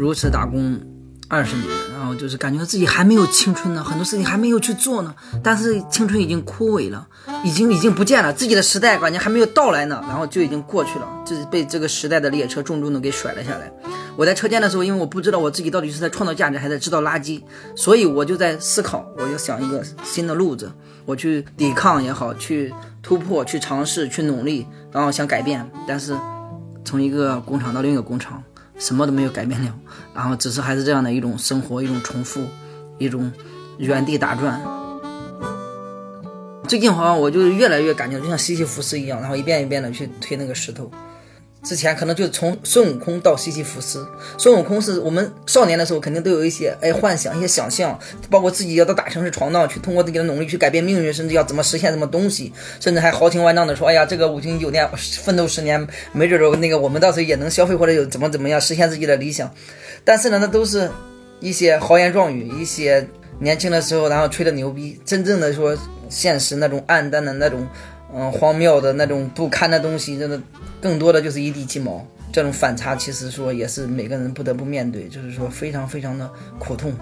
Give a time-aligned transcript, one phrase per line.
[0.00, 0.80] 如此打工
[1.28, 5.14] 二十年，然后就是感觉自己还没有青春呢，很多事情还没有去做呢，
[5.44, 7.06] 但是青春已经枯萎了，
[7.44, 13.70] 已经已经不见了，自己的时代感觉还没有到来呢，然后就已经过去了，就是被这个时代的列车重重的给甩了下来。
[14.16, 17.42] 我在车间的时候，因为我不知道我自己到底是在创造价值，还是在制造垃圾，
[17.76, 20.72] 所以我就在思考，我就想一个新的路子，
[21.04, 22.72] 我去抵抗也好，去
[23.02, 26.16] 突破，去尝试，去努力，然后想改变，但是
[26.86, 28.42] 从一个工厂到另一个工厂。
[28.80, 29.72] 什么都没有改变了，
[30.14, 32.44] 然后只是还是这样的一种生活，一种重复，
[32.98, 33.30] 一种
[33.78, 34.60] 原地打转。
[36.66, 40.90] 最近好像我就越来越感觉就像西西弗斯一样，然后一遍一遍的去推那个石头。
[41.62, 44.06] 之前可能就从孙悟空到西西弗斯，
[44.38, 47.98] 孙悟空是我们少年的时候肯定都有一些哎幻想、一些想象，
[48.30, 59.52] 包括自己要到大城市闯荡，去通过自己的努力去改变命运，甚至要怎么实现什么东西，甚至还豪情万丈的说，哎呀，这个五星酒店奋斗十年，没准儿那个我们到时候也能消费或者有怎么怎么样实现自己的理想。
[60.02, 60.90] 但是呢，那都是
[61.40, 63.06] 一些豪言壮语，一些
[63.38, 65.76] 年轻的时候然后吹的牛逼，真正的说
[66.08, 67.68] 现实那种暗淡的那种。
[68.14, 70.40] 嗯，荒谬的那种不堪的东西，真的
[70.80, 72.06] 更多的就是一地鸡毛。
[72.32, 76.92] 这种反差，其实说也是每个人不得不面对，就是说非常非常的苦痛。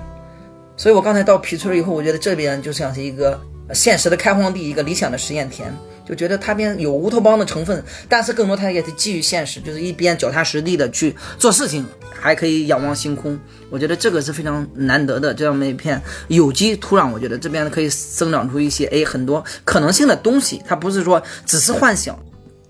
[0.76, 3.38] 所以我刚才到皮村以后，我觉得这边就像是一个
[3.74, 5.70] 现实的开荒地，一个理想的实验田。
[6.08, 11.84] 就觉得它边有乌托邦的成分，但是更多它也是基于现实，就是一边脚踏实地的去做事情，
[12.18, 13.38] 还可以仰望星空。
[13.68, 17.12] 我觉得这个是非常难得的这样的一片有机土壤。
[17.12, 22.18] 我觉得这边可以生长出一些哎很多可能性的东西，它不是说只是幻想，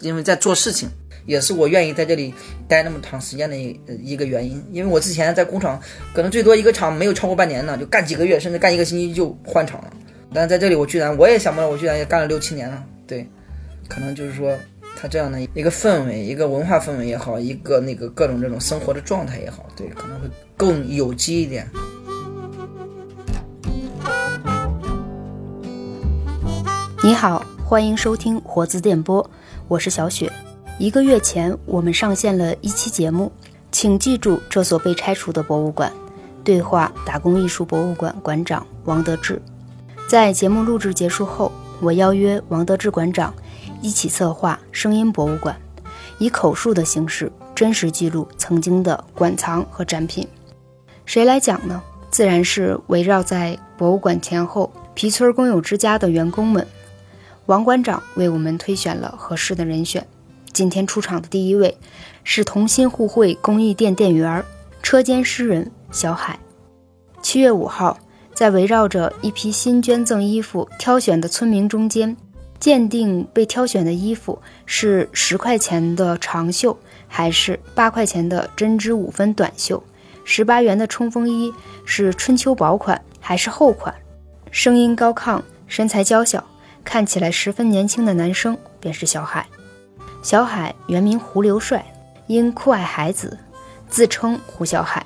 [0.01, 0.89] 因为在做事情
[1.25, 2.35] 也是我愿意在这里
[2.67, 4.61] 待那么长时间的一一个原因。
[4.73, 5.81] 因为我之前在工厂，
[6.13, 9.93] 可能最多一个厂没有超过半年呢，就干几个月，甚至干一个星期就换厂了。
[10.35, 12.85] 但在这里，我居然我也想不到，我居然也干了六七年了。
[13.09, 13.27] 对，
[13.89, 14.55] 可能就是说，
[14.95, 20.29] 他这样的一个氛围，一个文化氛围也好，一个那个各种这种生活的状态也好，对，可能会
[20.59, 21.67] 更有机一点。
[27.03, 29.31] 你好，欢迎收听活字电波，
[29.69, 30.31] 我是小雪。
[30.79, 33.33] 一个月前，我们上线了一期节目，
[33.73, 35.91] 请记住这所被拆除的博物馆——
[36.45, 39.41] 对话打工艺术博物馆馆长王德志。
[40.07, 41.51] 在节目录制结束后。
[41.81, 43.33] 我邀约王德志馆长
[43.81, 45.57] 一起策划声音博物馆，
[46.19, 50.27] 以口述的形式真实记录曾经的馆藏和展品。
[51.07, 51.81] 谁来讲呢？
[52.11, 56.67] 自然是围绕在博物馆前后皮村工友之家的员工们。
[57.47, 60.07] 王馆长为我们推选了合适的人选。
[60.53, 61.79] 今天出场的第一位
[62.25, 64.45] 是同心互惠公益店店员、
[64.83, 66.41] 车间诗人小海。
[67.23, 67.97] 七月五号。
[68.39, 72.17] 在围绕着一批新捐赠衣服挑选的村民中间，
[72.61, 76.79] 鉴定被挑选的衣服是十块钱的长袖，
[77.09, 79.83] 还是八块钱的针织五分短袖？
[80.25, 81.53] 十八元的冲锋衣
[81.85, 83.93] 是春秋薄款还是厚款？
[84.53, 86.47] 声音高亢、身材娇小、
[86.85, 89.45] 看起来十分年轻的男生便是小海。
[90.23, 91.85] 小海原名胡刘帅，
[92.29, 93.37] 因酷爱孩子，
[93.89, 95.05] 自称胡小海。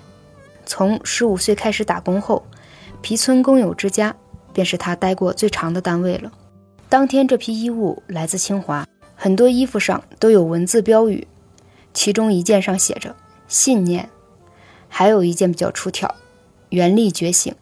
[0.66, 2.44] 从十五岁开始打工后。
[3.02, 4.14] 皮村工友之家，
[4.52, 6.30] 便是他待过最长的单位了。
[6.88, 8.86] 当天这批衣物来自清华，
[9.16, 11.26] 很多衣服上都有文字标语，
[11.92, 13.14] 其中一件上写着
[13.48, 14.08] “信念”，
[14.88, 16.14] 还有一件比较出挑
[16.70, 17.52] ，“原力觉醒”。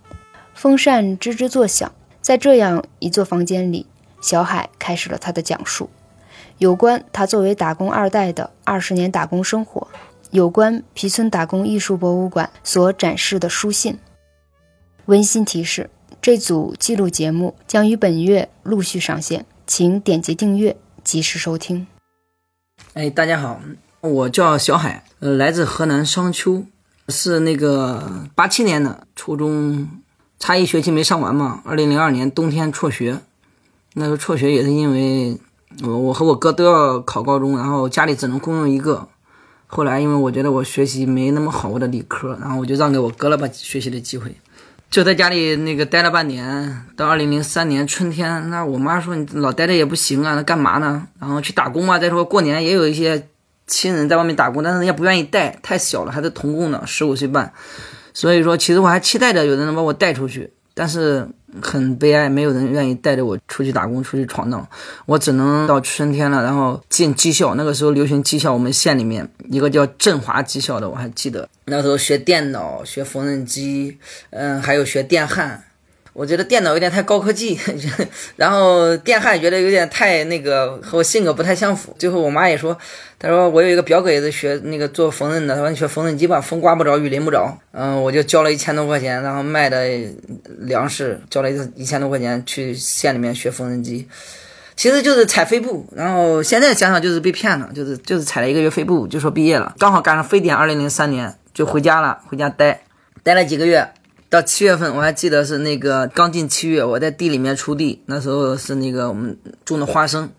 [0.53, 1.91] 风扇吱吱作响，
[2.21, 3.87] 在这样一座房间里，
[4.21, 5.89] 小海开始了他的讲述，
[6.59, 9.89] 有关他作为打工二代的二十年打工生活，
[10.33, 13.99] 有关皮村打工艺术博物馆所展示的书信。
[15.11, 15.91] 温馨提示：
[16.23, 21.89] 这组记录节目将于本月陆续上线，请点击订阅，及时收听。
[22.95, 23.61] 哎，大家好，
[24.03, 26.65] 我叫小海，呃，来自河南商丘，
[27.09, 29.89] 是那个八七年的初中，
[30.39, 31.61] 差一学期没上完嘛。
[31.65, 33.19] 二零零二年冬天辍学，
[33.95, 35.37] 那时候辍学也是因为
[35.83, 39.09] 我我和我哥都要考高中，然后家里只能供用一个。
[39.67, 44.37] 后来因为我觉得我学习没那么好，我的理科，然后我就让给我哥了吧学习的机会。
[44.91, 51.07] 就在家里那个待了半年，到二零零三年春天，那我妈说你老待着也不行啊，那干嘛呢？
[51.21, 51.97] 然后去打工嘛。
[51.97, 53.29] 再说过年也有一些
[53.69, 57.53] 亲人在外面打工，但是人家不愿意带，太小了，还是童工呢，十五岁半。
[58.13, 60.53] 所以说，其实我还期待着有人能把我带出去。
[60.75, 61.29] 但是
[61.63, 64.67] 很悲哀，没有人愿意带着我出去打工、出去闯荡。
[65.07, 67.55] 我只能到春天了，然后进技校。
[67.55, 71.49] 那个时候流行技校，我们县里面一个叫振华技校的，我还记得。
[71.65, 73.99] 那时候学电脑、学缝纫机，
[74.31, 75.65] 嗯，还有学电焊。
[76.21, 77.59] 我觉得电脑有点太高科技，
[78.37, 81.97] 然后电焊觉得有点太那个和我性格不太相符。
[81.99, 82.77] 最后我妈也说，
[83.19, 87.57] 她说我有一个表哥也是学那个做缝纫的，她说你学缝纫机吧，风刮不着，雨淋不着。
[87.73, 89.83] 嗯，我就交了一千多块钱，然后卖的
[90.59, 94.07] 粮食交了一一千多块钱去县里面学缝纫机，
[94.77, 95.89] 其实就是踩飞步。
[95.97, 102.83] 然后现在想想就是被骗了，就是就是踩了一个月飞步就说毕业了，刚好赶上非典二零零三年就回家了，回家待
[103.23, 103.89] 待了几个月。
[104.31, 110.31] 到七月份，我还记得是那个刚进七月，我在地里面锄地，那时候是那个我们种的花生，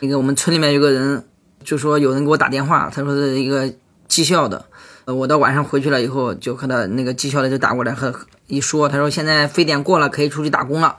[0.00, 1.24] 那个我们村里面有个人
[1.62, 3.72] 就说有人给我打电话，他说是一个
[4.08, 4.64] 技校的，
[5.04, 8.12] 我到晚上回去了以后，就和他那个技校的就打过来和
[8.48, 10.96] 一说，他说现在非典过了，可以出去打工了。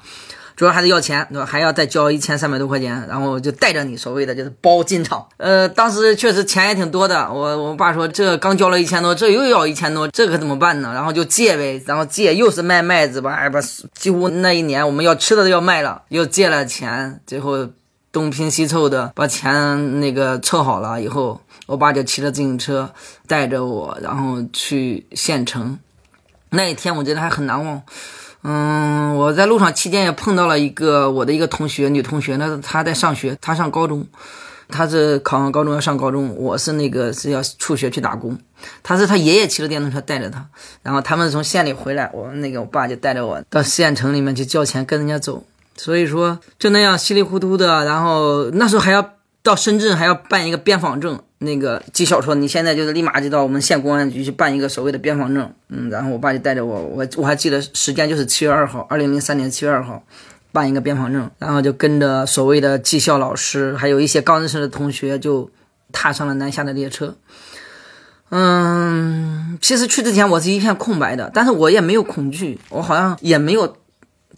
[0.58, 1.46] 主要还得要钱，对吧？
[1.46, 5.24] 还要再交一千三百多块钱，然后就带着你，所谓的就是包进场。
[5.38, 7.32] 呃，当时确实钱也挺多的。
[7.32, 10.92] 我我爸说，这刚交了一千多，这又要一千多，这可怎么办呢？
[10.96, 13.62] 然后就借呗，然后借又是卖麦子吧，哎把
[13.94, 17.70] 几乎那一年我们要吃的都要卖了，又借了钱，最后
[18.12, 22.90] 东拼西凑的把钱那个凑好了以后，我爸就骑着自行车
[23.28, 25.78] 带着我，然后去县城。
[26.50, 27.84] 那一天我觉得还很难忘。
[28.44, 34.08] 嗯，我在路上期间也碰到了一个我的一个同学，女同学，那她在上学，她上高中，
[34.70, 38.38] 她是考上高中要上高中，我是那个是要辍学去打工，
[38.84, 40.46] 她是她爷爷骑着电动车带着她，
[40.84, 45.44] 然后他们从县里回来，我那个我爸就带着我到县城里面去交钱跟人家走，
[45.76, 49.17] 所以说就那样稀里糊涂的，然后那时候还要
[49.48, 51.18] 到深圳还要办一个边防证。
[51.40, 60.02] 那个技校说，你现在就是立马就到我们县公安局去办一个所谓的边防证，嗯，然后我爸就带着我，我我还记得时间就是七月二号，二零零三年七月二号，
[60.52, 65.48] 办一个边防证，然后就跟着所谓的技校老师，还有一些刚认识的同学，就
[65.92, 67.16] 踏上了南下的列车。
[68.32, 73.78] 嗯，其实去之前我是一片空白的，但是我也没有恐惧，我好像也没有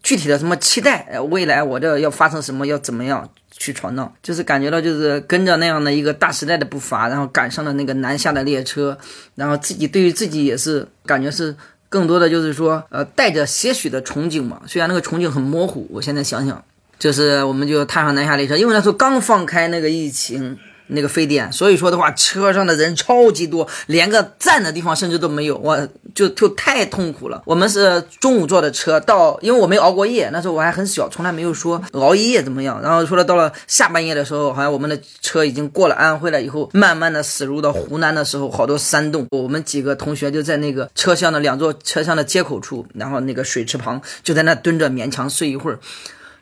[0.03, 3.29] 具体的什么期待，未来我这要发生什么，要怎么样。
[3.51, 8.97] 去闯荡，就是感觉到就是跟着那样的一个大时代的步伐，然后赶上了那个南下的列车，
[9.35, 11.53] 然后自己对于自己也是感觉是
[11.89, 14.61] 更多的就是说，呃，带着些许的憧憬嘛。
[14.65, 16.63] 虽然那个憧憬很模糊，我现在想想，
[16.97, 20.57] 就是我们就踏上南下列车，因为那时候刚放开那个疫情。
[20.89, 27.41] 那个非典，所以说的话，车上的人超级多，连个站的地方甚至都没有，我就就太痛苦了。
[27.45, 32.81] 我们是中午坐的车到，因为我没熬过夜，那时候我还很小，从来没有说熬一夜怎么样。
[32.81, 45.79] 然后说了到了下半夜的时候，好像我们的车已经过了安徽了，以后慢慢的驶入到湖南的时候，好多山洞，我们几个同学就在那个车厢的两座车厢的接口处，然后那个水池旁，就在那蹲着勉强睡一会儿。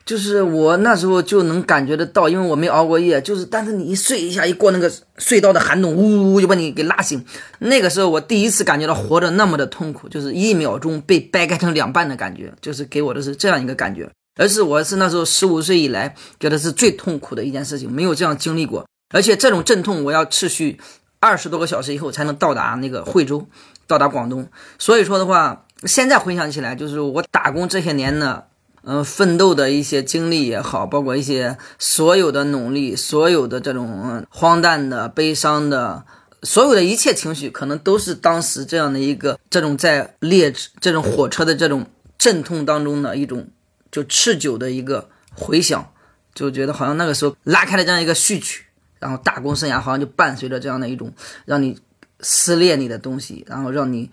[0.07, 3.21] 就是我那时候就能感觉得到，因为我没熬过夜。
[3.21, 7.21] 就是，但是你一睡一下，一过那个隧道的寒冬，呜呜就把你给拉醒。
[7.59, 14.09] 那个时候我第一次感觉到活着那么的痛苦，就是一秒钟被掰开成两半的感觉，就是给我的是这样一个感觉。
[14.39, 18.86] 而是我是那时候十五岁以来觉得是最痛苦的一件事情，没有这样经历过。
[19.13, 20.80] 而且这种阵痛，我要持续
[21.19, 23.45] 二十多个小时以后才能到达那个惠州，
[23.86, 24.48] 到达广东。
[24.80, 28.44] 所以说的话，现在回想起来，就是我打工这些年呢。
[28.89, 36.06] 嗯，奋斗的一些经历也好，包括一些所有的努力，所有的这种荒诞的、悲伤的，
[36.42, 41.86] 所有的一切情绪，可能都是当时这样的一个这种在列这种火车的这种
[42.18, 43.50] 阵痛当中的一种
[43.92, 45.92] 就持久的一个回响，
[46.33, 48.68] 就觉得好像那个时候拉开了这样一个序曲，
[49.00, 51.12] 然后打工生涯好像就伴随着这样的一种
[51.44, 51.78] 让你
[52.21, 54.09] 撕裂你的东西，然后让你。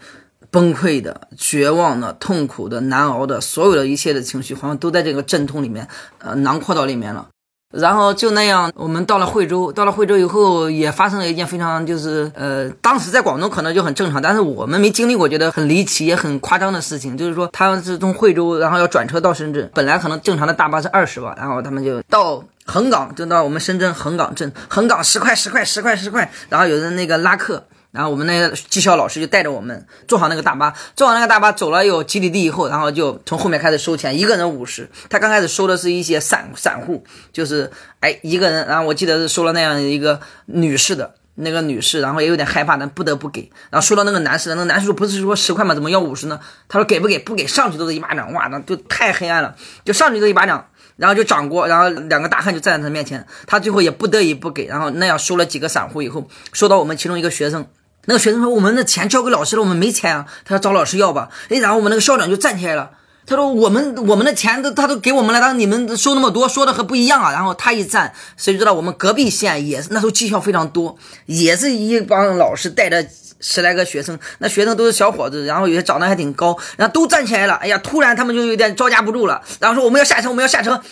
[0.54, 7.26] 崩溃的、绝望的、痛苦的、难熬的，所有的一切的情绪，好像都在这个阵痛里面，呃，囊括到里面了。
[7.73, 27.64] 然后就那样，我们到了惠州，到了惠州以后，也发生了一件非常就是，呃，当时在广东可能就很正常，但是我们没经历过，觉得很离奇也很夸张的事情，就是说，他们是从惠州，然后要转车到深圳，本来可能正常的大巴是二十吧，然后他们就到横岗，就到我们深圳横岗镇，横岗十块十块十块十块，然后有人那个拉客。
[27.94, 34.90] 然后我们那个技校老师就带着我们坐好那个大巴，坐好那个大巴走了有几里地以后，然后就从后面开始收钱，一个人五十。
[35.08, 37.70] 他刚开始收的是一些散散户，就是
[38.00, 43.48] 哎一个人，然后我记得是收了那样一个女士的那个女士，然后也有点害怕，但不得不给。
[43.70, 45.72] 然后收到那个男士的，那个男士说不是说十块吗？
[45.72, 46.40] 怎么要五十呢？
[46.66, 47.20] 他说给不给？
[47.20, 50.66] 不给，上去都是一巴掌，哇，那就太黑暗了，就上去都一巴掌。
[50.96, 57.66] 然后就掌过，然后两个大汉就站在他面前，他最后也不得已不给，然后那样收了几个散户以后，收到我们其中一个学生。
[58.06, 62.90] 那个学生说：“我们的钱交给老师了，我们没钱啊。”他说：“找老师要吧。”哎，然后我们那个校长就站起来了。
[63.26, 73.06] 他说：“我们我们的钱都他都给我们了，但你们收那么多，说的和不一样啊。”然后他一站，谁知道我们隔壁县也是那时候绩效非常多，也是一帮老师带着
[73.40, 77.54] 十来个学生，那学生都是小伙子，然后有些长得还挺高，然后都站起来了。
[77.54, 80.82] 哎呀，突然他们就有点招架不住了，然后说我们要下车，我们要下车，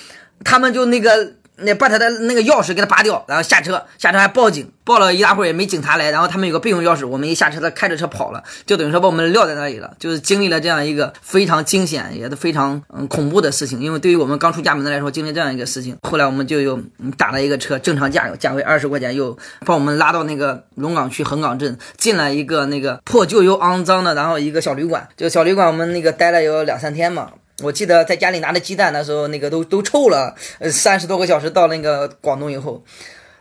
[0.42, 1.34] 他们就那个。
[1.56, 16.80] 那把他的那个钥匙给他拔掉，然后下车，下车还报警，报了一大会儿也没警察来，然后他们有个备用钥匙，我们一下车他开着车跑了，就等于说把我们撂在那里了，就是经历了这样一个非常惊险也是非常嗯恐怖的事情，因为对于我们刚出家门的来说，经历这样一个事情，后来我们就又
[17.16, 27.30] 打了一个车，正常价价位二十块钱，又把我们拉到那个龙岗区横岗镇，进了一个那个破旧又肮脏的，然后一个小旅馆，就小旅馆我们那个待了有两三天嘛。
[27.62, 30.34] 我记得在家里拿的鸡蛋，那时候那个都都臭了。
[30.58, 32.82] 呃，三十多个小时到那个广东以后，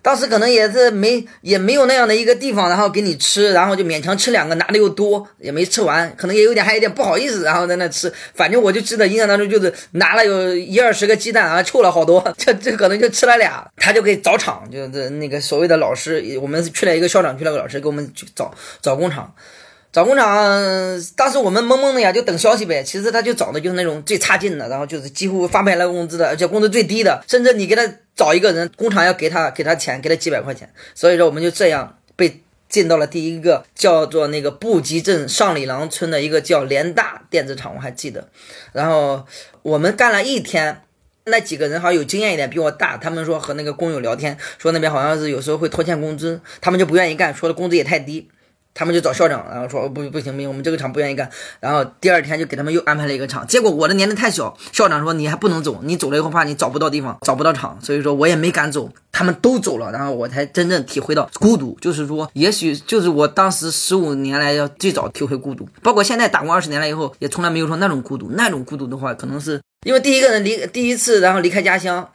[0.02, 8.12] 当时可能也是没也没有那样的一个地方，然后给你吃，然后就勉强吃两个，拿的又多，也没吃完，可能也有点还有点不好意思，然后在那吃。
[8.36, 13.66] 反正我就记得印象当中就是拿了有一二十个鸡蛋啊，臭了好多， 这这可能就吃了俩。
[13.78, 19.34] 他就给找厂，就是那个所谓的老师，我们去了一个校长，去了个老师给我们去找找工厂。
[19.92, 20.26] 找工厂，
[21.18, 22.82] 当时我们懵懵的呀，就等消息呗。
[22.82, 27.82] 其实他就找的就是那种最差劲的，然后就是几乎发不下来工资的，而且工资最低的，甚至你给他
[28.16, 30.72] 找一个人，工厂要给他给他钱，给他几百块钱。
[30.96, 38.30] 所以说我们就这样被进到了第一个叫做那个布吉镇上里郎村的一个叫联大电子厂，我还记得。
[38.72, 39.26] 然后
[39.62, 40.84] 我们干了一天，
[41.26, 48.30] 那几个人好像有经验一点，比我大，他们说和那个工友聊天，说那边好像是有时候会拖欠工资，他们就不愿意干，说的工资也太低。
[48.74, 51.30] 他们就找校长，然后说不不行不行，我们这个厂不愿意干。
[51.60, 53.46] 然后第二天就给他们又安排了一个厂。
[53.46, 58.90] 结果我的年龄太小，校长说你还不能走，你走了以后怕你找不到地方，找不到厂，所以说我也没敢走。
[59.14, 61.78] 他们都走了，然后我才真正体会到孤独。
[61.82, 68.32] 就是说，也许就是我当时十五年来要最早体会孤独，包括现在打工二十年了以后，也从来没有说那种孤独。
[68.32, 72.08] 那种孤独的话，可能是因为第一个人离第一次，然后离开家乡。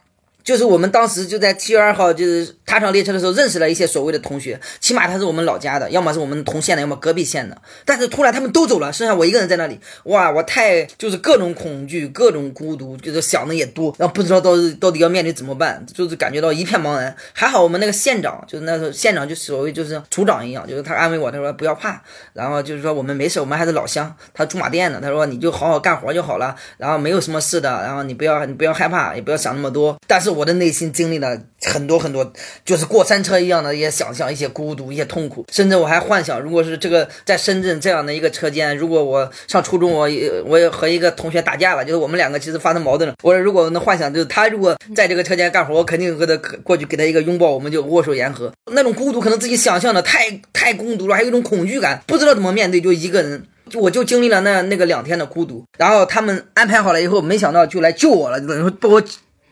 [0.47, 7.61] 就是我们当时就在七月二号，就是踏上列车的时候，认识了一些所谓的同学，起码他是我们老家的，要么是我们同县的，要么隔壁县的。
[7.83, 17.13] 但是突然他们都走了，剩下我一个人在那里，哇，我太就是各种恐惧，各种孤独，就是想的也多，然后不知道到底到底要面临怎么办，就是感觉到一片茫然。
[17.33, 22.01] 还好我们那个县长，就是那时候县长就所谓就是组长一样，就是他安慰我，他说不要怕，
[22.31, 29.97] 然后就是说我们没事，我们还是老乡，他驻马店的，他说你就好好干活就好了，然后没有什么事的，然后你不要你不要害怕，也不要想那么多。
[30.07, 32.31] 但是我的内心经历了很多很多，
[32.63, 40.07] 就是过山车一样的一些想象，一些孤独，一些痛苦，甚至我还幻想，如果是这个在深圳这样的一个车间，如果我上初中，我
[40.45, 43.15] 我也和一个同学打架了，就是我们两个其实发生矛盾了。
[43.23, 48.53] 我说如果能幻想，就是他如果在这个车间干活，我肯定和他过去给他一个拥抱，我们就握手言和。
[48.71, 55.65] 那种孤独可能自己想象的太太孤独了，还有一种恐惧感，不知道怎么面对，就一个人，我就经历了那那个两天的孤独。
[55.77, 59.01] 然后他们安排好了以后，没想到就来救我了，等于说把我。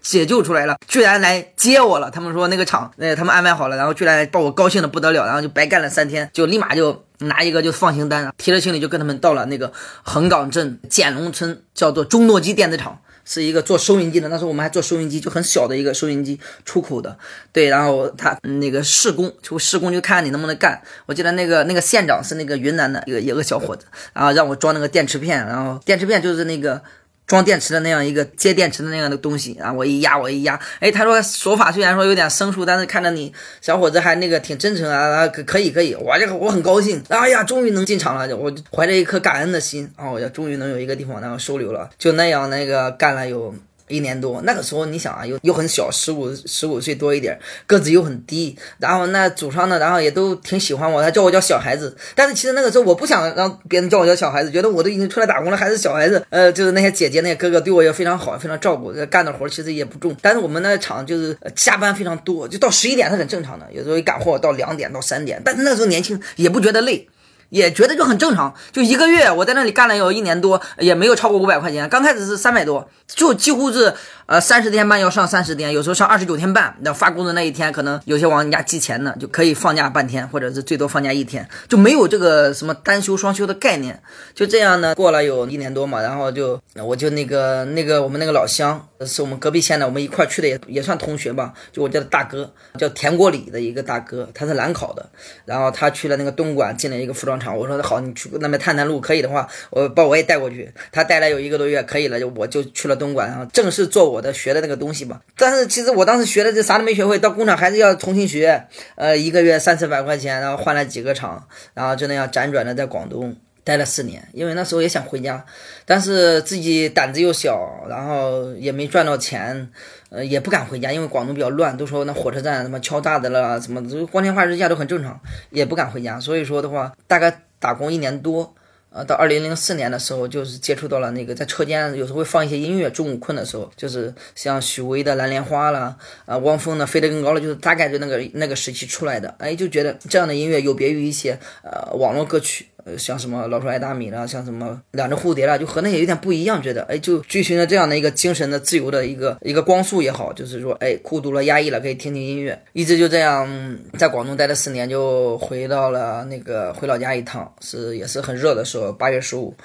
[0.06, 2.12] 解救出来了，居然来接我了。
[2.12, 14.30] 他们说那个厂，呃，他们安排好了，然后居然把我高兴的不得了，然后就白干了三天，就立马就拿一个就放行单，提着行李就跟他们到了那个横岗镇简龙村，叫做中诺基电子厂，是一个做收音机的。
[14.30, 17.18] 那时候我们还做收音机，就很小的一个收音机出口的。
[17.52, 20.80] 对，然后他那个试工，就试工就看你能不能干。
[21.08, 26.80] 我记得那个那个县长是那个云南的一个一个小伙子，然后让我装那个电池片，然后电池片就是那个。
[27.28, 43.54] 装电池的那样一个接电池的那样的东西啊，我一压我一压，哎，他说手法虽然说有点生疏，但是看着你小伙子还那个挺真诚啊，可可以可以，我这个我很高兴，哎呀，终于能进场了，我怀着一颗感恩的心哦，呀，终于能有一个地方然后收留了，就那样那个干了有。
[43.88, 51.96] 一年多，那个时候你想啊，又又很小，十五十五岁多一点，个子又很低，然后那祖上呢，然后也都挺喜欢我，他叫我叫小孩子。
[52.16, 56.26] 但是其实那个时候我不想让别人叫我叫小孩子，觉得我都已经出来打工了，还是小孩子。
[56.30, 60.16] 呃，就是那些姐姐那些哥哥对我也非常好，非常照顾，干的活其实也不重。
[60.22, 65.40] 但是我们那厂就是加班非常多，就到十一点是很正常的，有时候一赶货到两点到三点。
[65.46, 67.08] 但是那时候年轻也不觉得累。
[67.50, 71.88] 也觉得就很正常，就一个月我在那里干了有一年多，也没有超过五百块钱。
[71.90, 73.94] 刚开始是三百多，就几乎是
[74.26, 76.76] 呃三十天半要上三十天，有时候上二十九天半。
[76.82, 84.02] 那发工资那一天，可能有些往人家寄钱呢，就可以放假半天，或者是最多放假一天，就没有这个什么单休双休的概念。
[84.34, 91.54] 就这样呢，过了有一年多嘛，然后就我就那个那个我们那个老乡，是我们隔壁县的，我们一块去的也也算同学吧。
[91.72, 95.08] 就我叫他大哥，叫田国礼的一个大哥，他是兰考的，
[95.46, 97.35] 然后他去了那个东莞进了一个服装。
[97.40, 100.72] 厂我说好，你去那边探探路，可以的话，我把我也带过去。
[100.92, 105.22] 他带来有一个多月，可以了，就我就去了东莞，然后正式做我的学的那个东西吧。
[105.38, 108.66] 但是其实我当时学的这啥都没学会，到工厂还是要重新学。
[108.96, 115.44] 呃，一个月三四百块钱，然后换了几个厂，然后就那样辗转的在广东待了四年，因为那时候也想回家，
[115.86, 119.70] 但是自己胆子又小，然后也没赚到钱，
[120.10, 125.20] 呃，也不敢回家，因为广东比较乱，都说那火车站什么敲诈的了，什么光天化日下都很正常，
[125.50, 126.20] 也不敢回家。
[126.20, 128.54] 所以说的话，大概打工一年多。
[128.92, 132.90] 呃，到二零零四年的时候，就是接触到了那个在车间，有时候会放一些音乐。
[132.90, 139.36] 中午困的时候，就是像许巍的《蓝莲花》啦，啊，汪峰的《飞得更高了》，就是大概就那个那个时期出来的。
[139.38, 142.68] 哎，就觉得这样的音乐有别于一些呃网络歌曲。
[142.86, 153.50] 呃，像什么老鼠爱大米啦，像什么两只蝴蝶啦，就和那些有点不一样，觉得哎，就追寻着这样的一个精神的自由的一个一个光速也好，就是说哎，孤独了、压抑了，可以听听音乐，一直就这样
[153.98, 159.56] 在广东待了四年，就回到了那个回老家一趟，是也是很热的时候，八月十五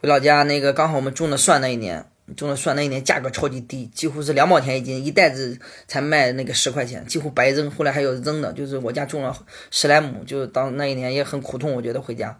[0.00, 2.06] 回老家，那个刚好我们种的蒜那一年。
[2.36, 7.70] 种了蒜那一年价格超级低，几乎是两毛钱一斤，一袋子才卖那个十块钱，几乎白扔。
[7.70, 9.36] 后来还有扔的，就是我家种了
[9.70, 11.72] 十来亩，就当那一年也很苦痛。
[11.74, 12.38] 我觉得回家，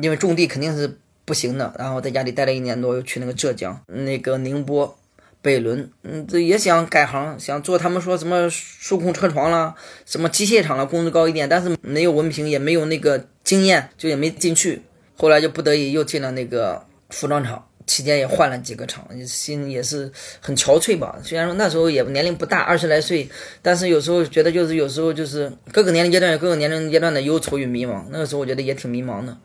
[0.00, 1.74] 因为种地肯定是不行的。
[1.78, 4.98] 然后在家里待了一年多，又去那个浙江、那个宁波、
[5.42, 9.74] 北仑，嗯，这也想改行，想做他们说什么数控车床啦，
[10.06, 14.82] 什么机械厂了，工资高一点，但是没有文凭，也没有那个经验，就也没进去。
[15.18, 17.68] 后来就不得已又进了那个服装厂。
[17.86, 21.16] 期间也换了几个厂，心也是很憔悴吧。
[21.22, 23.28] 虽然说那时候也年龄不大，二十来岁，
[23.62, 28.02] 但是有时候觉得就是有时候就是各个年龄阶段有各个年龄阶段的忧愁与迷茫。
[28.10, 29.36] 那个时候我觉得也挺迷茫的，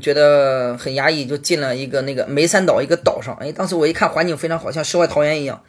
[0.00, 3.36] 觉得很压抑，就进了一个那个梅山岛一个岛上。
[3.38, 5.62] 哎，当时我一看环境非常好，像世外桃源一样。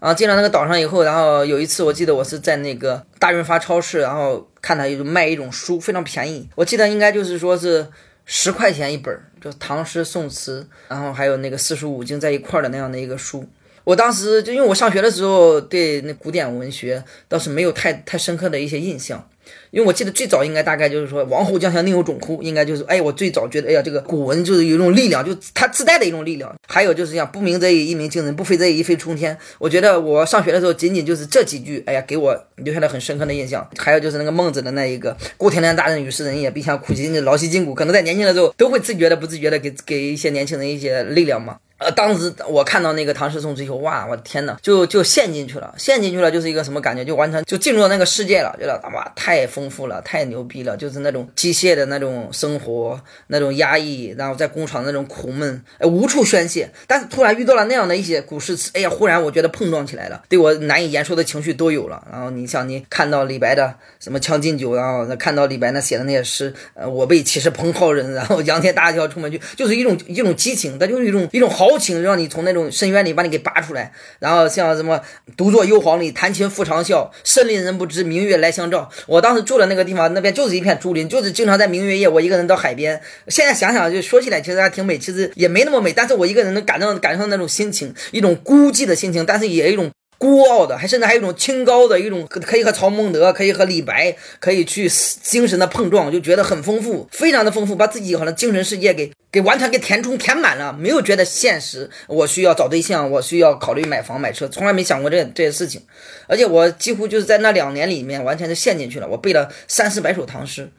[0.00, 6.46] 啊，进了那个岛上以后，然后有一次我记得我是在那个大润发超市，然后看他有卖一种书，非常便宜。
[6.56, 7.86] 我记得应该就是说是。
[8.24, 13.46] 十块钱一本，就唐诗宋词，然后还有那个四书五经在一块儿的那样的一个书。
[13.84, 19.28] 我当时就因为我上学的时候对那古典文学倒是没有太太深刻的一些印象。
[19.70, 26.54] 因为我记得最早应该大概就是说“王侯将相宁有种乎”，应该就是哎，我最早觉得哎呀，这个古文就是有一种力量，就它自带的一种力量。
[26.66, 29.36] 还有就是像“不鸣则已，一鸣惊人；不飞则已，一飞冲天”。
[29.58, 33.68] 我觉得我上学的时候，仅仅就是这几句，哎呀，给我留下了很深刻的印象。
[33.76, 41.58] 还有就是那个孟子的那一个“故田连大任于斯人也，必先苦其心志，劳其筋骨”，可能在年轻的时候都会自觉的、不自觉的给给一些年轻人一些力量嘛。
[41.84, 47.04] 呃，当时我看到那个唐诗宋词以后，哇，我的天呐，就就陷进去了，陷进去了，就是一个什么感觉？
[47.04, 56.70] 就完全就进入到那个世界了，觉得哇，太丰富了，太牛逼了，就是那种机械的那种生活，那种压抑，然后在工厂那种苦闷，哎，无处宣泄。
[56.86, 62.02] 但是突然遇到了那样的一些古诗词，哎呀，忽然我觉得碰撞起来了，对我难以言说的情绪都有了。
[62.10, 75.00] 然后你像你看到李白的什么《将进酒》，然后看到李白那写的那些诗，呃，我辈岂是蓬蒿人，然后仰天大笑出门去，就是一种一种激情，它就是一种一种豪邀请，让你从那种深渊里把你给拔出来，然后像什么
[75.36, 78.88] 独坐幽篁里，弹琴复长啸，深林人不知，明月来相照。
[79.08, 83.00] 我当时住的那个地方，那边就是一片竹林，就是经常在明月夜，我一个人到海边。
[83.26, 89.90] 现在想想，就说起来其实还挺美，其实也没那么美，但是我一个人能感到感受那种心情，一种孤寂的心情，但是也有一种。
[90.18, 105.82] 孤傲的，还甚至还有一种清高的一种，可以和曹孟德，可以和李白，可以去精神的碰撞，就觉得很丰富，非常的丰富，把自己好像精神世界给给完全给填充填满了，没有觉得现实，我需要找对象，我需要考虑买房买车，从来没想过这这些事情，
[106.26, 110.70] 而且我几乎就是在那两年里面完全是陷进去了，我背了三四百首唐诗。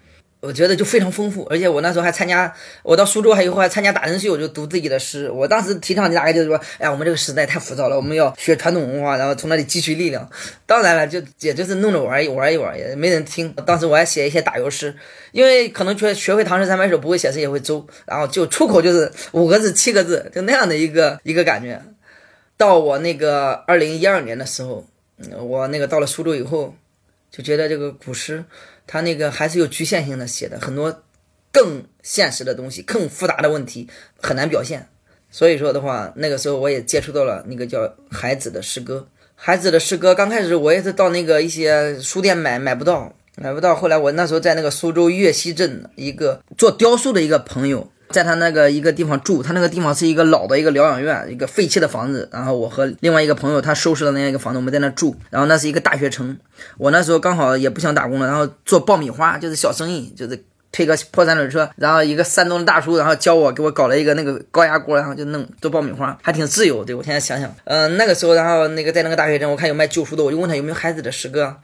[0.45, 2.53] 我觉得就非常丰富，而且我那时候还参加，
[2.83, 5.29] 我到苏州还以后还参加达人秀，我就读自己的诗。
[5.31, 10.29] 我当时提倡的大概就是说，哎呀，我们这个时代太浮躁了，我们要学传统文化，然后从那里汲取力量。
[10.65, 13.51] 当然了，就也就是弄着玩一玩一玩，也没人听。
[13.65, 14.95] 当时我还写一些打油诗，
[15.31, 21.81] 因为可能学学会唐诗三百首，不会写诗也会周，然后就出口就是五个字、七个字，就那样的一个一个感觉。
[22.57, 24.85] 到我那个二零一二年的时候，
[25.41, 26.75] 我那个到了苏州以后，
[27.31, 28.45] 就觉得这个古诗。
[28.87, 31.03] 他那个还是有局限性的写的，很多
[31.51, 33.89] 更现实的东西、更复杂的问题
[34.21, 34.87] 很难表现。
[35.31, 39.07] 所以说的话，那个时候我也接触到了那个叫孩子的诗歌。
[39.35, 43.75] 孩子的诗歌刚开始我也是到那个一些书店买，买不到，买不到。
[43.75, 47.91] 后来我那时候在那个苏州岳西镇一个做雕塑的一个朋友。
[48.09, 52.29] 在他那个一个地方住，他那个地方是一个老的一个疗养院，一个废弃的房子。
[52.31, 55.15] 然后我和另外一个朋友，他收拾了那样一个房子，我们在那住。
[55.29, 56.37] 然后那是一个大学城，
[56.77, 61.69] 我那时候刚好也不想打工了，然后做爆米花，就是小生意，就是推个破三轮车。
[61.77, 66.85] 然后一个山东的大叔，然后教我，给我搞了一个那个高压锅，然后就弄做爆米花，还挺自由。
[66.85, 71.55] 对我现在想想，嗯，那个时候，然后那个在那个大学城，我看有卖旧书的，我就问他有没有孩子的诗歌。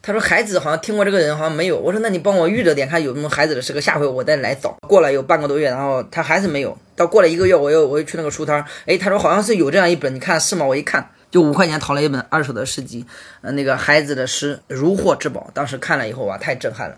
[0.00, 1.78] 他说孩子好像听过这个人，好像没有。
[1.78, 4.76] 我说那你帮我预着点，看有什么孩子的诗歌，下回我再来找。
[4.88, 6.76] 过了有半个多月，然后他还是没有。
[6.96, 10.64] 到过了一个月，我又我又去那个书摊，哎，他说好像是有这样一本，你看是吗？
[10.64, 13.04] 我一看就五块钱淘了一本二手的诗集，
[13.42, 15.50] 呃，那个孩子的诗如获至宝。
[15.52, 16.96] 当时看了以后哇，太震撼了。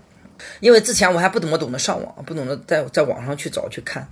[0.60, 4.08] 因为之前我还不怎么懂得上网，不懂得在在网上去找去看。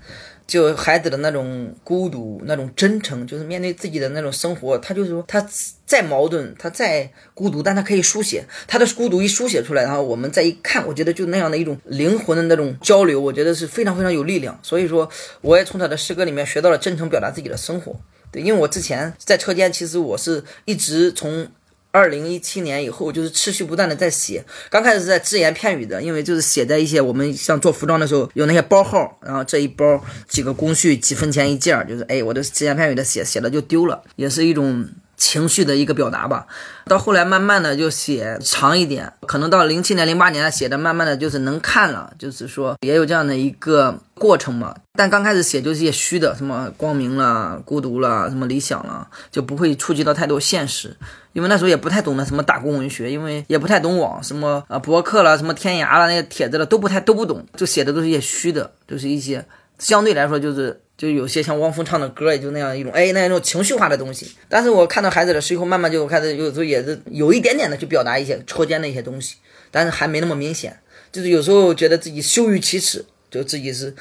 [0.48, 5.46] 就孩子的那种孤独，那种真诚，就是面对自己的那种生活，他就是说他
[5.84, 14.58] 再矛盾，他再孤独，但他可以书写他的孤独一书写出来，然后我们再一看，我觉得就那样的一种灵魂的那种交流，我觉得是非常非常有力量。
[14.62, 15.08] 所以说，
[15.42, 17.94] 我也从他的诗歌里面学到了真诚表达自己的生活。
[18.32, 21.46] 对，因为我之前在车间，其实我是一直从。
[21.90, 24.44] 二零一七年以后，就是持续不断的在写。
[24.70, 36.46] 刚开始是在只言片语的，因为就是写在一些我们像做服装的时候有那些包号，然后这一包几个工序几分钱一件，就是哎，我都只言片语的写写了就丢了，也是一种情绪的一个表达吧。
[36.87, 44.74] 到后来慢慢的就写长一点，可能到零七年零八年写的慢慢的就是能看了，就是说也有这样的一个过程嘛。
[44.94, 50.96] 但刚开始写就是些虚的，什么光明了、孤独了、什么理想了，就不会触及到太多现实。
[51.35, 59.44] 因为那时候也不太懂得什么打工文学，因为也不太懂网，什么啊博客了，什么天涯了那些帖子了都不太都不懂，就写的都是一些虚的，就是一些
[59.78, 64.32] 相对来说就是就有些像汪峰唱的歌，也就那样一种哎那样一种情绪化的东西。
[64.48, 69.37] 但是我看到孩子的时候，慢慢就开始有时候也是有一点点的去表达一些车间的一些东西，
[69.70, 70.76] 但是还没那么明显。
[71.12, 73.94] 就是有时候觉得自己羞于启齿，就自己是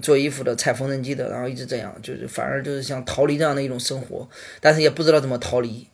[0.00, 4.26] 做衣服的、裁缝纫机的，然后一直这样，就是反而就是想逃离这样的一种生活，
[4.60, 5.86] 但是也不知道怎么逃离。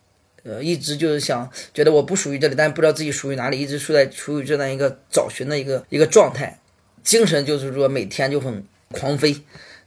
[0.44, 6.58] 呃，一直就是想觉得我不属于这里，但是不知道自己属于哪里，一直处在处于这样一个找寻的一个一个状态，
[7.02, 9.36] 精神就是说每天就很狂飞，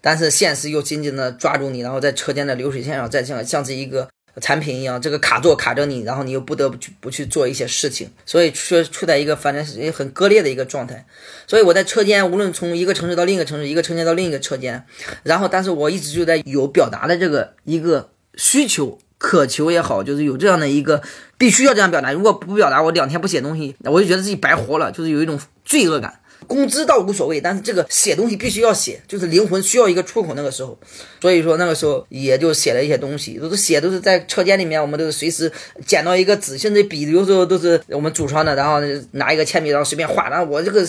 [0.06, 4.08] 但是现实又紧紧的抓住你，然后在车间的流水线上，再像像这一个
[4.40, 11.08] 产品一样，这个卡座卡着你，然后你又不得不去不去做一些事情，所以处处在一个反正是很割裂的一个状态。
[11.48, 14.86] 所以我在车间，无论从一个城市到另一个城市，一个车间到另一个车间，
[15.24, 19.00] 然后但是我一直就在有表达的这个一个需求。
[19.18, 21.02] 渴求也好，就是有这样的一个
[21.38, 22.12] 必须要这样表达。
[22.12, 26.20] 如果不表达，我两天不写东西，我就觉得自己白活了，就是有一种罪恶感。
[26.48, 30.34] 工资倒无所谓，但是这个写东西必须要写，就是灵魂需要一个出口。
[30.36, 30.78] 那个时候，
[31.22, 35.52] 所以说那个时候也就写了一些东西，都是写都是在车间里面，我们都是随时
[35.86, 38.80] 捡到一个纸，甚至笔，有时候都是我们祖传的，然后
[39.12, 40.30] 拿一个铅笔，然后随便画。
[40.30, 40.86] 然后我这个。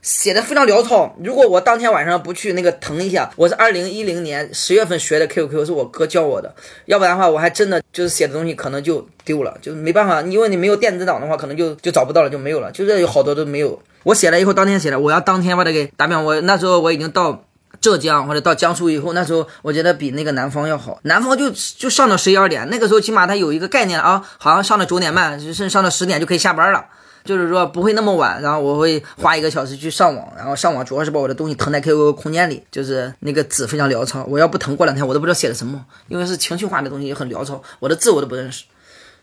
[0.00, 1.16] 写的非常潦草。
[1.24, 6.54] 如果我当天晚上不去那个腾一下，我是二零一零年十月份学的 QQ，是我哥教我的。
[6.84, 10.22] 要不然的话，我还真的就是写的东西可能就丢了，就是没办法。
[10.22, 12.70] 因为你没有电子档的话，可能就就找不到了，就没有了。
[12.70, 13.82] 就是有好多都没有。
[14.08, 16.18] 我写了以后，当天写的，我要当天把它给打表。
[16.18, 17.44] 我那时候我已经到
[17.78, 20.98] 浙江或者到江苏以后，那时候我觉得比那个南方要好。
[21.02, 26.86] 南方就就上到十一二点，那个时候起码他有一个概念啊，好像上到九点半，甚至上到十点就可以下班了。
[27.22, 38.64] 就是说不会那么晚，然后我会花一个小时去上网，然后上网主要是把我的东西腾在 QQ 空间里，就是那个字非常潦草，我要不腾过两天我都不知道写的什么，因为是情绪化的东西也很潦草，我的字我都不认识，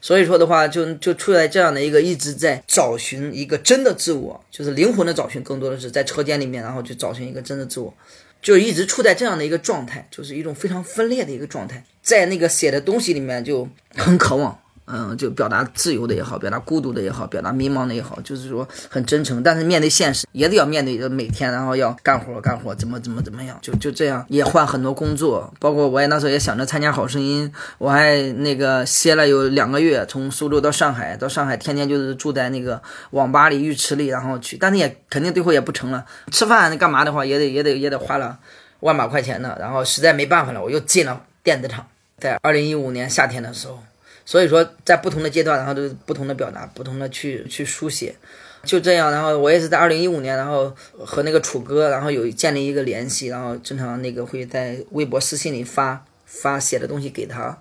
[0.05, 7.91] 所以说的话就就处在这样的一个一直在找寻一个真的自我，就是灵魂的找寻，更多的是在车间里面，然后去找寻一个真的自我，
[8.39, 14.59] 就一直处在这样的一个状态，就是一种非常分裂的一个状态，在那个写的东西里面就很渴望。
[14.87, 19.41] 嗯，就表达自由的也好，表达孤独的也好，表达迷茫的也好，就是说很真诚。
[19.41, 25.51] 但是面对现实，也得要面对着，每天然后要干活干活，怎么怎么怎么样，就就这样也换很多工作。
[25.59, 36.05] 包括我也那时候也想着参加好声音，我还那个歇了有两个月，从苏州到上海，到上海天天就是住在那个网吧里、浴池里，然后去，但是也肯定最后也不成了。
[36.31, 38.37] 吃饭干嘛的话，也得也得也得花了
[38.81, 39.57] 万把块钱呢。
[39.59, 41.87] 然后实在没办法了，我又进了电子厂，
[42.19, 43.79] 在二零一五年夏天的时候。
[44.25, 48.15] 所以说，在不同的阶段，然后都不同的表达，不同的去去书写，
[48.63, 49.11] 就这样。
[49.11, 57.55] 然后我也是在二零一五年，然后和那个楚哥，然后有建立一个联系，然后经常那个会在微博私信里发发写的东西给他，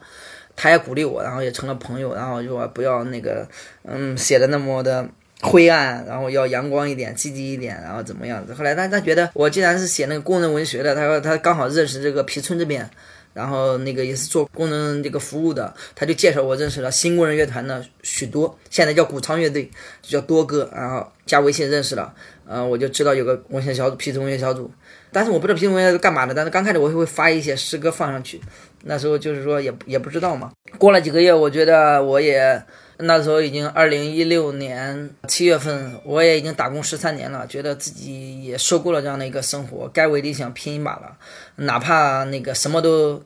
[0.57, 3.47] 他也鼓励我，然后也成了朋友，然后就说不要那个
[3.83, 5.07] 嗯写的那么的
[5.43, 8.55] 灰暗，然后要阳光一点，积极一点，然后怎么样子。
[8.55, 12.89] 后来他他觉得我既然是写那个工人文学的，他说他刚好认识这个皮村这边。
[13.35, 19.71] 然后那个也是做工人这个服务的，他就介绍我认识了新工人乐团的许多，现在叫谷仓乐队，
[20.01, 20.71] 就叫多哥。
[20.75, 22.15] 然后加微信认识了，
[22.47, 24.71] 嗯，我就知道有个文学小组，皮子文学小组，
[25.13, 26.33] 但是我不知道皮子文学是干嘛的。
[26.33, 28.41] 但是刚开始我会发一些诗歌放上去，
[28.85, 30.53] 那时候就是说也也不知道嘛。
[30.79, 32.65] 过了几个月，我觉得我也。
[32.99, 41.17] 那时候已经二零一六年七月份，我也已经打工十三年了，觉得自己也受够了这样的一个生活，该为理想拼一把了。
[41.57, 43.23] 哪怕那个什么都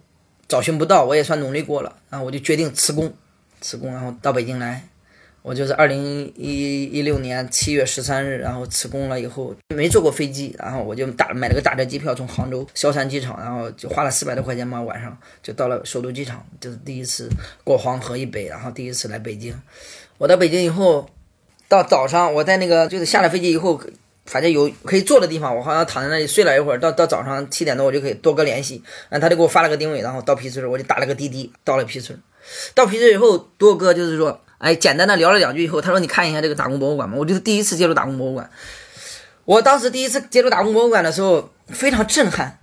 [0.48, 1.96] 找寻不到，我也算努力过了。
[2.08, 3.12] 然后我就决定辞工，
[3.60, 4.88] 辞工，然后到北京来。
[5.42, 17.30] 我就是二零一一六年七月十三日，然后辞工了以后，没坐过飞机，然后我就打买了个打折机票，从杭州萧山机场，然后就花了四百多块钱嘛，晚上就到了首都机场，就是第一次
[17.64, 19.58] 过黄河以北，然后第一次来北京。
[20.18, 21.08] 我到北京以后，
[21.66, 23.80] 到早上我在那个就是下了飞机以后，
[24.26, 32.20] 反正有可以坐的地方，我好像躺在那里睡了一会儿，到到早上七点多我就可以多哥联系，然后他就给我发了个定位，然后到皮村，我就打了个滴滴到了皮村。
[32.74, 38.50] 到皮村以后，多哥就是说，哎，简单的聊了两句以后，他说你看一下这个打工博物馆嘛，我就是第一次接触打工博物馆。
[39.44, 42.58] 我当时第一次接触打工博物馆的时候，非常震撼，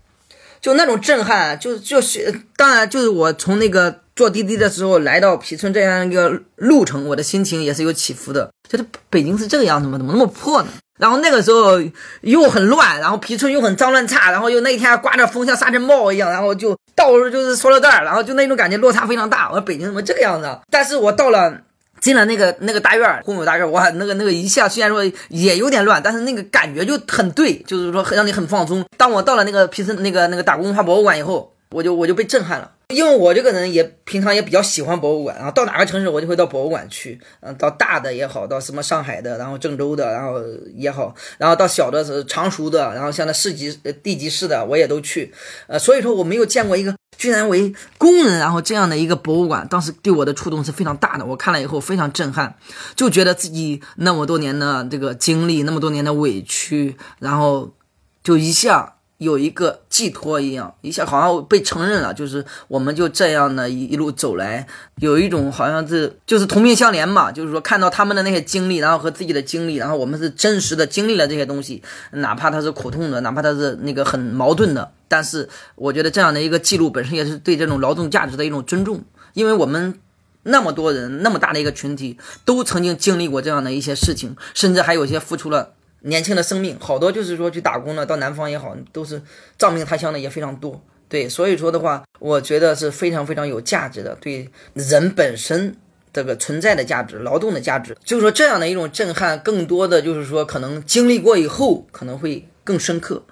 [0.62, 9.98] 就那种震撼，就就是当然就是我从那个坐滴滴的时候来到皮村这样一个路程，我的心情也是有起伏的，就是北京是这个样子吗？
[9.98, 10.70] 怎么那么破呢？
[10.98, 11.82] 然后那个时候
[12.22, 19.50] 又很乱，然后皮村又很脏乱差，然后又那天刮着风像沙尘暴一样，然后就到处就是塑料袋，然后就那种感觉落差非常大。
[19.50, 20.60] 我说北京怎么这个样子？
[20.70, 21.62] 但是我到了。
[22.02, 28.86] 进了那个那个大院，红友大院，哇，那个那个一下虽然说也有点乱，但是那个感觉就很对，就是说很让你很放松。
[28.96, 40.42] 当我到了那个皮森那个那个打工文化博物馆以后，我就我就被震撼了，因为我这个人也平常也比较喜欢博物馆，然后到哪个城市我就会到博物馆去，嗯，到大的也好，到什么上海的，然后郑州的，然后
[40.76, 45.34] 也好，然后到小的是常熟的，然后像那市级地级市的我也都去，
[45.68, 46.94] 呃，所以说我没有见过一个。
[47.18, 51.26] 居然为工人，然后这样的一个博物馆，当时对我的触动是非常大的。
[51.26, 52.56] 我看了以后非常震撼，
[52.94, 57.74] 就觉得自己那么多年的这个经历，那么多年的委屈，然后
[58.22, 58.95] 就一下。
[59.18, 79.02] 有一个寄托一样，一下好像被承认了，就是我们就这样的一一路走来，有一种好像是就是同病相怜嘛，就是说看到他们的那些经历，然后和自己的经历，然后我们是真实的经历了这些东西，哪怕他是苦痛的，哪怕他是那个很矛盾的，但是我觉得这样的一个记录本身也是对这种劳动价值的一种尊重，
[79.34, 79.98] 因为我们
[80.44, 85.75] 那么多人那么大的一个群体都曾经经历过这样的一些事情，甚至还有些付出了。
[86.06, 89.22] 年轻的生命，好多就是说去打工的，到南方也好，都是
[89.58, 90.82] 藏命他乡的也非常多。
[91.08, 95.76] 对，所以说的话，我觉得是非常非常有价值的，对人本身
[96.12, 103.24] 这个存在的价值、劳动的价值，就是说这样的一种震撼，更多的就是说可能经历过以后可能会更深刻。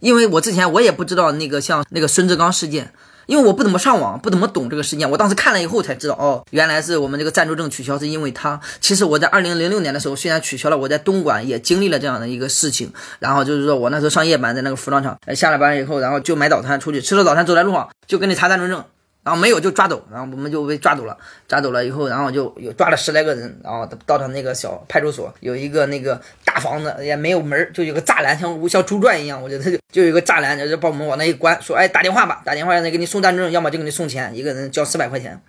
[0.00, 2.92] 因为我之前我也不知道那个像那个孙志刚事件。
[3.26, 5.10] 因为我不怎么上网，不怎么懂这个事件。
[5.10, 8.60] 我当时看了以后才知道，哦，原来是我们这个暂住证取消是因为他。
[8.80, 12.92] 其实我在二零零六年的时候，虽然取消了，我在东莞也经历了这样的一个事情。
[13.18, 18.84] 然后就是说我那时候上夜班，在那个服装厂，下了班以后，然后就买早餐出去，吃了早餐走在路上就给你查暂住证。
[19.24, 21.16] 然后没有就抓走，然后我们就被抓走了。
[21.48, 29.42] 抓走了以后，然后就有抓了十来个人，然后到他那个小派出所，有一个那个大房子，也没有门，就有个栅栏，像像猪圈一样。
[29.42, 35.40] 我觉得就就有个栅栏，就把我们往那一关，说哎打电话吧，打电话让他给你送单证，要么就给你送钱，一个人交四百块钱。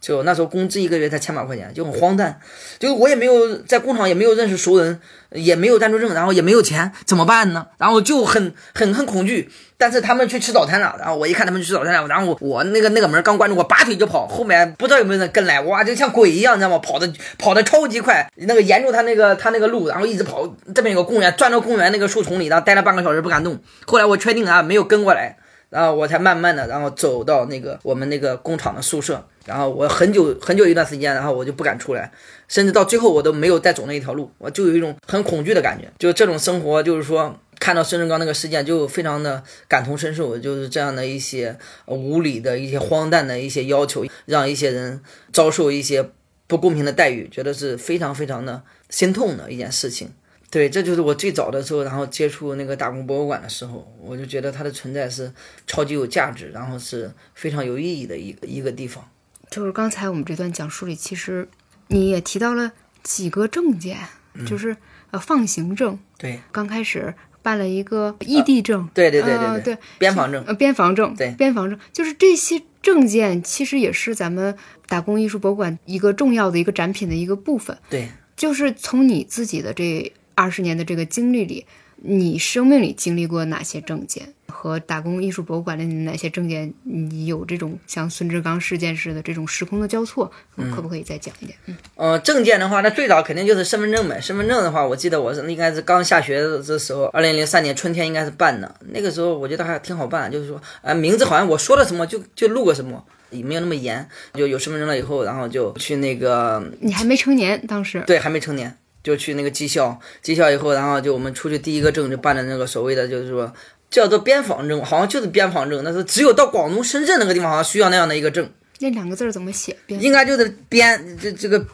[0.00, 2.40] 就那时候工资一个月才千把块钱，就很荒诞。
[2.78, 5.00] 就我也没有在工厂也没有认识熟人，
[5.32, 7.66] 也没有暂住证，然后也没有钱，怎么办呢？
[7.78, 9.50] 然后就很很很恐惧。
[9.80, 16.78] 但是他们去吃早餐了，然后我一看他们去吃早餐了，然后我那个那个门刚关住，我拔腿就跑，后面不知道有没有人跟来，哇，就像鬼一样，你知道吗？
[16.78, 20.52] 跑的跑的超级快，那个沿着他那个他那个路，然后一直跑。
[20.74, 23.58] 这边有个公园，钻到公园那个树丛里，然后待了半个小时不敢动。
[23.86, 25.36] 后来我确定啊，没有跟过来。
[25.70, 32.10] 然后我才慢慢的，然后走到那个我们那个工厂的宿舍，然后我很久很久一段时间，然后我就不敢出来，
[32.48, 35.88] 甚至到最后我都没有再走那一条路，我就有一种很恐惧的感觉。
[35.98, 45.02] 就这种生活，就是说看到孙正刚那个事件，就非常的感同身受，就是这样的一些无理的一些荒诞的一些要求，让一些人
[45.32, 46.08] 遭受一些
[46.46, 50.12] 不公平的待遇，觉得是非常非常的心痛的一件事情。
[50.50, 55.30] 对，这就是我最早的时候，然后接触那个打工博物馆的时候，我就觉得它的存在是
[55.66, 59.06] 超级有价值，然后是非常有意义的一个一个地方。
[59.50, 61.46] 就是刚才我们这段讲述里，其实
[61.88, 63.98] 你也提到了几个证件，
[64.46, 64.74] 就是
[65.10, 74.56] 呃放行证，对，刚开始办了一个异地证，对对对对对，边防证，呃边防证，对边防证，就是这些证件其实也是咱们
[74.86, 77.76] 打工艺术博物馆一个重要的一个展品的一个部分。
[77.90, 80.10] 对，就是从你自己的这。
[80.38, 84.34] 二十年的这个经历里，你生命里经历过哪些证件？
[84.46, 90.30] 和打工艺术博物馆的哪些证件，你有这种像孙志刚事件似的这种时空的交错？
[90.74, 91.58] 可不可以再讲一点？
[91.66, 94.20] 嗯，呃，证件的话，那最早肯定就是身份证呗。
[94.20, 98.74] 身份证的话，我记得我是应该是刚下学的时候，二零零三年春天应该是办的。
[98.88, 104.08] 那个时候我觉得还挺好办，就是说，呃，名字好像我说了什么就就录个什么，也没有那么严。
[104.34, 106.62] 就有身份证了以后，然后就去那个。
[106.80, 108.02] 你还没成年当时？
[108.06, 108.76] 对，还没成年。
[109.02, 113.52] 就去那个技校，技校以后，然后就我们出去第一个证就办的那个所谓的就是说
[113.90, 118.50] 叫做边防证，好像就是边防证，那是只有到广东深圳那个地方好像需要那样的一个证。
[118.80, 119.76] 那两个字怎么写？
[119.88, 121.64] 应该就是边这这个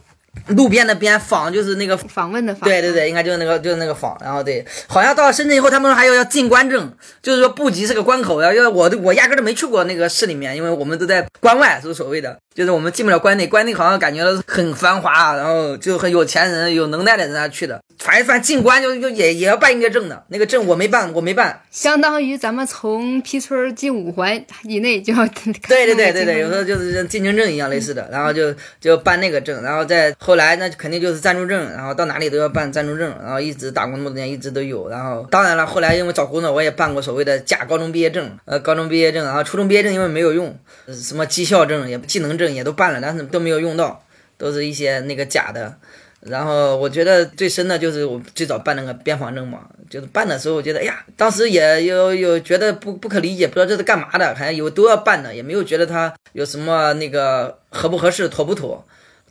[0.49, 6.93] 路边的边访就是那个访问的访，对对对，应该就是那个就是那个访，然后对，好像到了深圳以后，他们说还有要进关证，
[7.23, 25.27] 就是说布吉是个关口，要要我我压根都没去过那个市里面，因为我们都在关外，就是所谓的，就是我们进不了关内，关内好像感觉很繁华，然后就很有钱人、有能耐的人家去的，反正反正进关就就也也要办一个证的，那个证我没办，我没办，相当于咱们从皮村进五环以内就要
[25.69, 40.59] 对对对对对，有时候就是像进京证一样类似的，然后就就办那个证，然后再后来那肯定就是暂住证，然后到哪里都要办暂住证，然后一直打工那么多年一直都有，然后当然了，后来因为找工作我也办过所谓的假高中毕业证，呃，高中毕业证，然后初中毕业证因为没有用，
[40.89, 44.03] 什么绩效证也技能证也都办了，但是都没有用到，
[44.39, 45.75] 都是一些那个假的。
[46.21, 58.83] 然后我觉得最深的就是我最早办那个边防证嘛，就是办的时候我觉得，哎呀，当时也有有觉得不不可理解，不知道这是干嘛的，好像有都要办的，也没有觉得它有什么那个合不合适、妥不妥，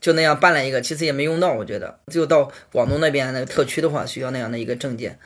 [0.04, 5.18] 就那样办了一个，其实也没用到，我觉得就到广东那边那个特区的话，需要那样的一个证件。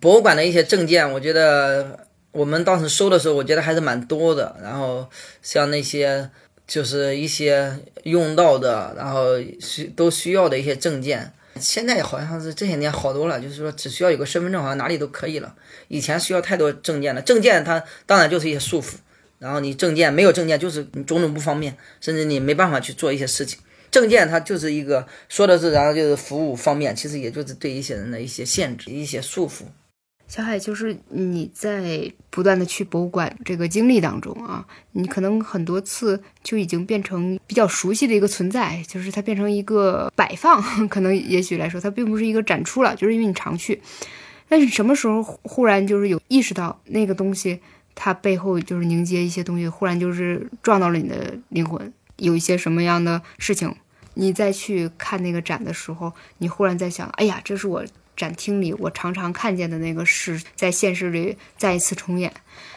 [0.00, 1.98] 博物馆的一些证件，我觉得
[2.30, 4.56] 我们当时收的时候，我觉得还是蛮多的。
[4.62, 5.06] 然后
[5.42, 6.30] 像那些。
[6.66, 11.30] 就是一些用到的，然后需都需要的一些证件。
[11.60, 15.54] 现在好像是这些年好多了，就是说只需要有个身份证，好像哪里都可以了。
[15.88, 18.94] 以前需要太多证件了，证件它当然就是一些束缚。
[19.38, 23.58] 然后你证件没有证件，就是种种不方便，甚至你没办法去做一些事情。
[23.94, 29.62] 证件它就是一个说的是，然后就是服务方面，其实也就是对一些人的一些限制、一些束缚。
[30.26, 43.80] 小海，就是你在不断的去博物馆这个经历当中啊，你可能很多次就已经变成比较熟悉的一个存在，就是它变成一个摆放， 可能也许来说它并不是一个展出了，就是因为你常去。
[44.48, 47.60] 但是什么时候忽然就是有意识到那个东西
[47.94, 53.74] 它背后就是凝结一些东西，忽然就是撞到了你的灵魂，有一些什么样的事情，
[54.14, 57.84] 你再去看那个展的时候，你忽然在想，哎呀，这是我。
[58.16, 62.32] 展厅里，我常常看见的那个事，在现实里再一次重演，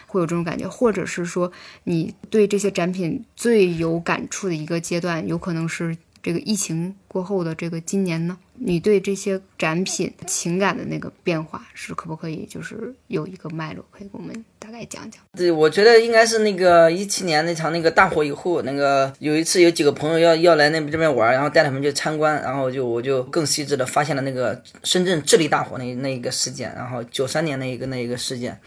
[0.08, 1.52] 会有这种感觉，或者是说，
[1.84, 5.96] 你对这些展品最有感触的一个阶段，有可能是。
[6.28, 15.22] 这个疫情过后的这个今年呢，你对这些展品情感的那个变化是可不可以就是有一个脉络，可以给我们大概讲讲？
[15.34, 28.60] 对，我觉得应该是那个一七年那场那个大火以后，那个有一次有几个朋友要要来那边这边玩，然后带他们去参观，然后就我就更细致的发现了那个深圳智利大火那那一个事件，然后九三年那一个那一个事件。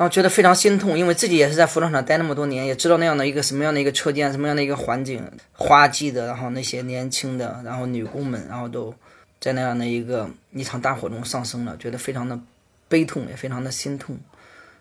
[0.00, 8.94] 然后觉得非常心痛，因为自己也是在服装厂待那么多年，也知道那样的一个什么样的一个车间，什么样的一个环境，花季的，然后那些年轻的，然后女工们，然后都
[9.38, 12.40] 在那样的一个一场大火中丧生了，觉得非常的
[12.88, 14.18] 悲痛，也非常的心痛。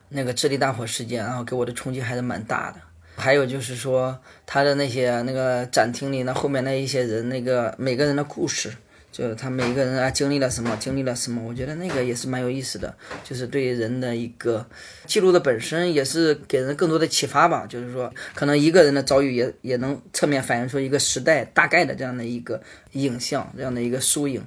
[0.07, 2.79] 那个智利大火事件，然后给我的冲击还是蛮大的。
[3.17, 8.71] 还有就是说，他的那些那个展厅里，那后面那一些人，那个每个人的故事。
[9.19, 14.65] 就他每一个人啊经历了什么，经历了什么，我觉得那个也是蛮有意思的，就是对人的一个
[15.05, 17.65] 记录的本身也是给人更多的启发吧。
[17.67, 22.61] 就是说，可能一个人的遭遇也也能侧面反映出一个时代大概的这样的一个
[22.93, 24.41] 影像，这样的一个缩影。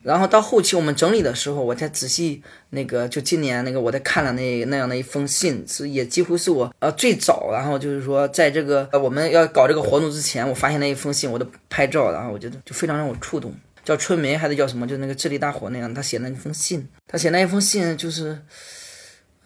[0.00, 13.52] 然后到后期我们整理的时候，我才仔细那个，就今年那个我在看了那那样的一封信，是也几乎是我呃最早，然后就是说在这个我们要搞这个活动之前，我发现那一封信，我都拍照，然后我觉得就非常让我触动。
[13.88, 14.86] 叫春梅还是叫什么？
[14.86, 18.38] 就那个智利大火那样，他写了一封信，他写那一封信就是，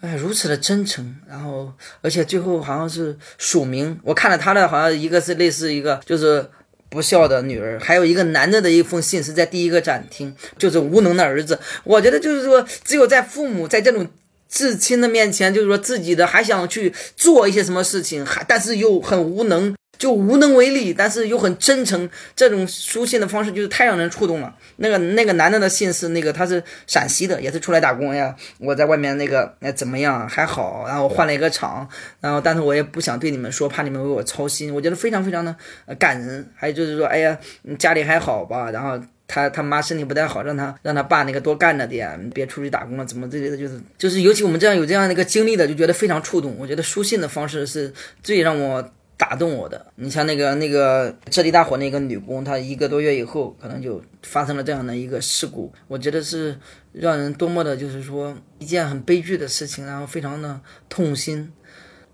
[0.01, 6.45] 哎，如此的真诚，然后而且最后好像是署名，我看了他的好像一个是类似一个就是
[6.89, 11.57] 不孝的女儿，还有一个男的的一封信是在第一个展厅，就是无能的儿子。
[11.85, 14.05] 我觉得就是说，只有在父母在这种
[14.49, 19.73] 至亲的面前，就是说自己的还想去做一些什么事情，还但是又很无能。
[19.97, 24.53] 就无能为力，但是又很真诚，这种书信的方式就是太让人触动了。
[24.77, 28.35] 那个那个男的的信是那个他是陕西的，也是出来打工呀。
[28.57, 31.87] 我在外面那个哎怎么样还好，然后换了一个厂，
[32.19, 34.73] 然后但是我也不想对你们说，怕你们为我操心。
[34.73, 35.55] 我觉得非常非常的
[35.97, 36.49] 感人。
[36.55, 37.37] 还有就是说，哎呀，
[37.77, 38.71] 家里还好吧？
[38.71, 46.57] 然后他他妈身体不太好，让他让他爸那个多干着点，别出去打工了，怎么之类的，就是就是，尤其我们这样有这样的一个经历的，就觉得非常触动。
[46.59, 48.91] 我觉得书信的方式是最让我。
[49.23, 56.59] 打动我的，你像那个那个智利大火那个女工，她一个多月以后可能就发生了这样的一个事故，我觉得是
[56.91, 60.59] 让人多么的，就是说一件很悲剧的事情，然后非常的
[60.89, 61.53] 痛心，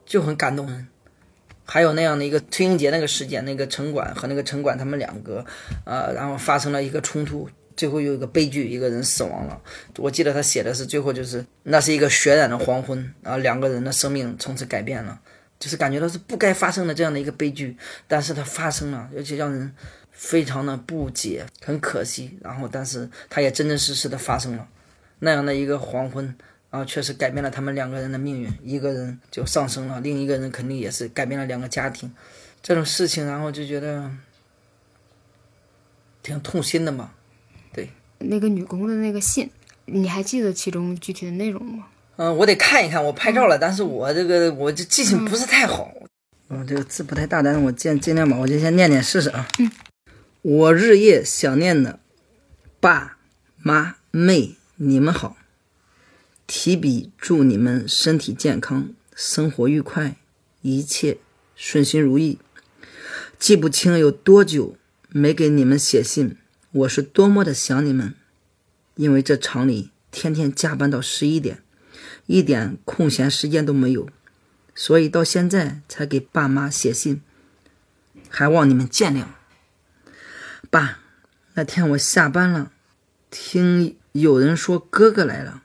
[0.05, 0.87] 就很感动人。
[1.65, 5.43] 还有那样的一个崔英杰那个事件，那个城管和那个城管他们两个，
[5.85, 9.59] 呃，然后发生了一个冲突，最后有一个悲剧，一个人死亡了。
[9.97, 15.19] 我记得他写的是最后就是那是一个血染的黄昏，然后两个人的生命从此改变了。
[15.59, 17.75] 就是感觉到是不该发生的这样的一个悲剧，
[18.07, 19.75] 但是它发生了，而且让人
[20.11, 22.37] 非常的不解，很可惜。
[22.41, 24.67] 然后，但是它也真真实实的发生了
[25.19, 26.25] 那样的一个黄昏，
[26.71, 32.09] 然后确实改变了他们两个人的命运，一个人就上升了，另一个人肯定也是改变了两个家庭。
[32.61, 34.09] 这种事情，然后就觉得
[36.23, 37.11] 挺痛心的嘛。
[37.73, 39.51] 对，那个女工的那个信，
[39.85, 41.87] 你还记得其中具体的内容吗？
[42.21, 45.89] 嗯，我得看一看，我拍照了，但是我这个我这记性不是太好。
[46.49, 49.47] 嗯，这个字不太大，但是我尽尽量吧，我就先念念试试啊。
[49.57, 49.71] 嗯，
[50.41, 51.97] 我日夜想念的
[52.81, 53.17] 爸
[53.59, 55.37] 妈妹，你们好。
[56.45, 60.17] 提笔祝你们身体健康，生活愉快，
[60.61, 61.19] 一切
[61.55, 62.37] 顺心如意。
[63.37, 64.75] 记不清有多久
[65.07, 66.35] 没给你们写信，
[66.71, 68.13] 我是多么的想你们，
[68.95, 71.59] 因为这厂里天天加班到十一点。
[72.29, 74.07] 一点空闲时间都没有，
[74.75, 77.23] 所以到现在才给爸妈写信，
[78.29, 79.23] 还望你们见谅。
[80.69, 80.99] 爸，
[81.55, 82.71] 那天我下班了，
[83.31, 85.63] 听有人说哥哥来了，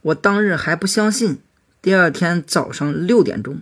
[0.00, 1.42] 我当日还不相信。
[1.82, 3.60] 第二天早上六点钟，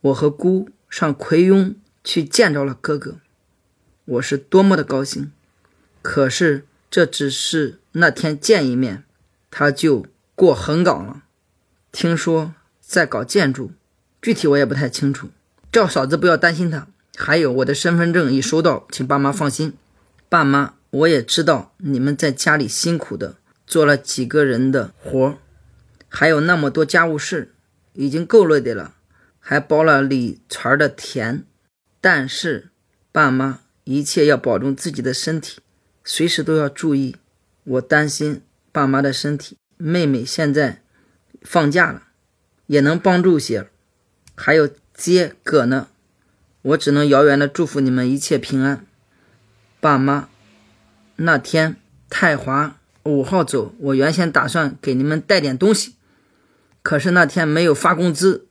[0.00, 3.18] 我和姑上奎雍去见着了哥哥，
[4.06, 5.30] 我是多么的高兴。
[6.00, 9.04] 可是这只是那天见一面，
[9.50, 11.21] 他就过横岗了。
[11.92, 13.72] 听说在搞建筑，
[14.22, 15.28] 具体我也不太清楚。
[15.70, 16.88] 叫嫂子不要担心他。
[17.14, 19.74] 还有我的身份证已收到，请爸妈放心。
[20.30, 23.36] 爸妈，我也知道你们在家里辛苦的
[23.66, 25.36] 做了几个人的活，
[26.08, 27.52] 还有那么多家务事，
[27.92, 28.94] 已经够累的了，
[29.38, 31.44] 还包了李传的田。
[32.00, 32.70] 但是
[33.12, 35.60] 爸妈一切要保重自己的身体，
[36.02, 37.16] 随时都要注意。
[37.64, 38.40] 我担心
[38.72, 39.58] 爸妈的身体。
[39.76, 40.81] 妹妹现在。
[41.44, 42.04] 放假了，
[42.66, 43.68] 也能帮助些。
[44.34, 45.88] 还有接哥呢，
[46.62, 48.86] 我只能遥远的祝福你们一切平安。
[49.80, 50.28] 爸妈，
[51.16, 51.76] 那天
[52.08, 55.96] 太华五号走，我原先打算给你们带点东西，
[56.82, 58.46] 可是那天没有发工资，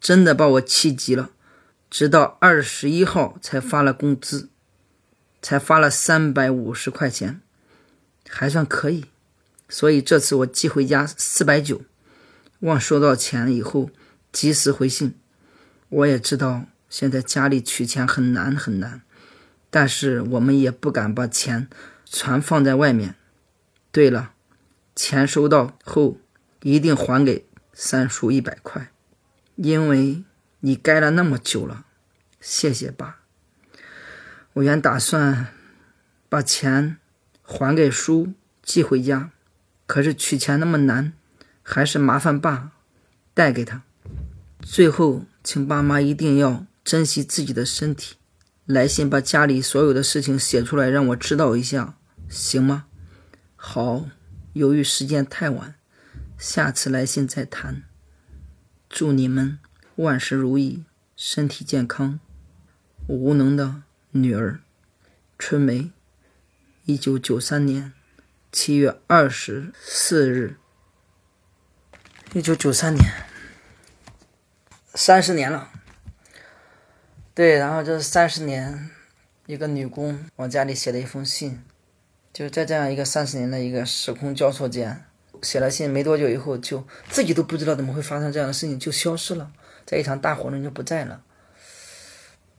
[0.00, 1.30] 真的把我气急了。
[1.90, 4.50] 直到二十一号才发了工资，
[5.40, 7.40] 才发了三百五十块钱，
[8.28, 9.06] 还算可以。
[9.70, 11.80] 所以这次我寄回家四百九。
[12.60, 13.90] 望收到钱以后
[14.32, 15.14] 及时回信。
[15.88, 19.02] 我也知道现在家里取钱很难很难，
[19.70, 21.68] 但是我们也不敢把钱
[22.04, 23.14] 全放在外面。
[23.90, 24.32] 对了，
[24.94, 26.18] 钱收到后
[26.62, 28.90] 一定还给三叔一百块，
[29.56, 30.24] 因为
[30.60, 31.86] 你该了那么久了。
[32.40, 33.20] 谢谢爸。
[34.54, 35.48] 我原打算
[36.28, 36.98] 把钱
[37.42, 39.30] 还给叔寄回家，
[39.86, 41.12] 可是取钱那么难。
[41.70, 42.72] 还是麻烦爸
[43.34, 43.82] 带给他。
[44.62, 48.16] 最后，请爸妈一定要珍惜自己的身体。
[48.64, 51.98] 来信把家里所有的事情写出来，让我知道一下，
[52.30, 52.86] 行吗？
[53.54, 54.08] 好。
[54.54, 55.74] 由于时间太晚，
[56.38, 57.82] 下次来信再谈。
[58.88, 59.58] 祝你们
[59.96, 62.18] 万事如意，身体健康。
[63.06, 64.60] 无能的女儿，
[65.38, 65.90] 春梅。
[66.86, 67.92] 一九九三年
[68.50, 70.56] 七月二十四日。
[72.34, 73.10] 一九九三年，
[74.92, 75.70] 三十年了。
[77.34, 78.90] 对，然后这三十年，
[79.46, 81.62] 一个女工往家里写了一封信，
[82.34, 85.04] 就是在这样一个三十年的一个时空交错间，
[85.42, 89.50] 写了信没多久以后，就自己都不知道怎么会发生这样的事情，就消失了，
[89.86, 91.22] 在一场大火中就不在了，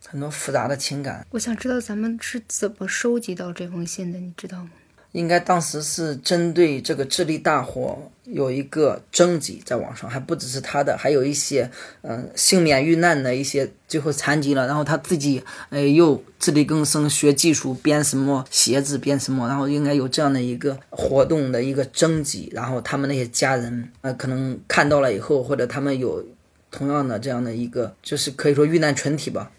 [0.07, 1.27] 很多复杂的情感。
[1.29, 4.71] 我想知道咱们是怎么收集到这封信的，你知道吗？
[5.11, 11.69] 应该当时是针对这个智利大火有一个征集在网上，还不只是他的，还有一些
[12.03, 26.23] 嗯幸免遇难的一些最后残疾了，然后他自己呃又自力更生学技术编什么鞋子编什么，然后应该有这样的一个活动的一个征集，然后他们那些家人呃可能看到了以后，或者他们有
[26.69, 29.51] 同样的这样的一个就是可以说遇难群体吧，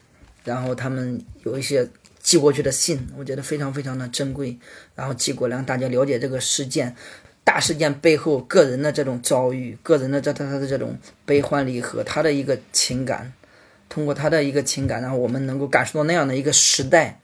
[0.45, 1.89] 然后他们有一些。
[2.23, 4.59] 寄过去的信，我觉得非常非常的珍贵。
[4.95, 6.95] 然后寄过来，让大家了解这个事件，
[7.43, 13.33] 大事件背后个人的这种遭遇，个人的这他他的这种悲欢离合，他的一个情感。
[13.89, 17.19] 通过他的一个情感，然后我们能够感受到那样的一个时代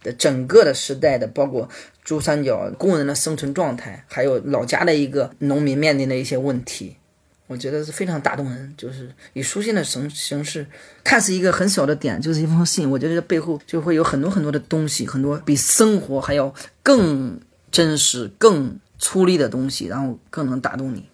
[0.00, 1.68] 的整个的时代的，包括
[2.04, 6.96] 珠三角工人的生存状态，还有老家的一个农民面临的一些问题。
[7.46, 10.66] 我觉得是非常打动人，就是以书信的形形式，
[11.02, 12.90] 看似一个很小的点，就是一封信。
[12.90, 17.38] 我觉得这背后就会有很多很多的东西，很多比生活还要更
[17.70, 21.04] 真实、更粗粝的东西，然后更能打动你，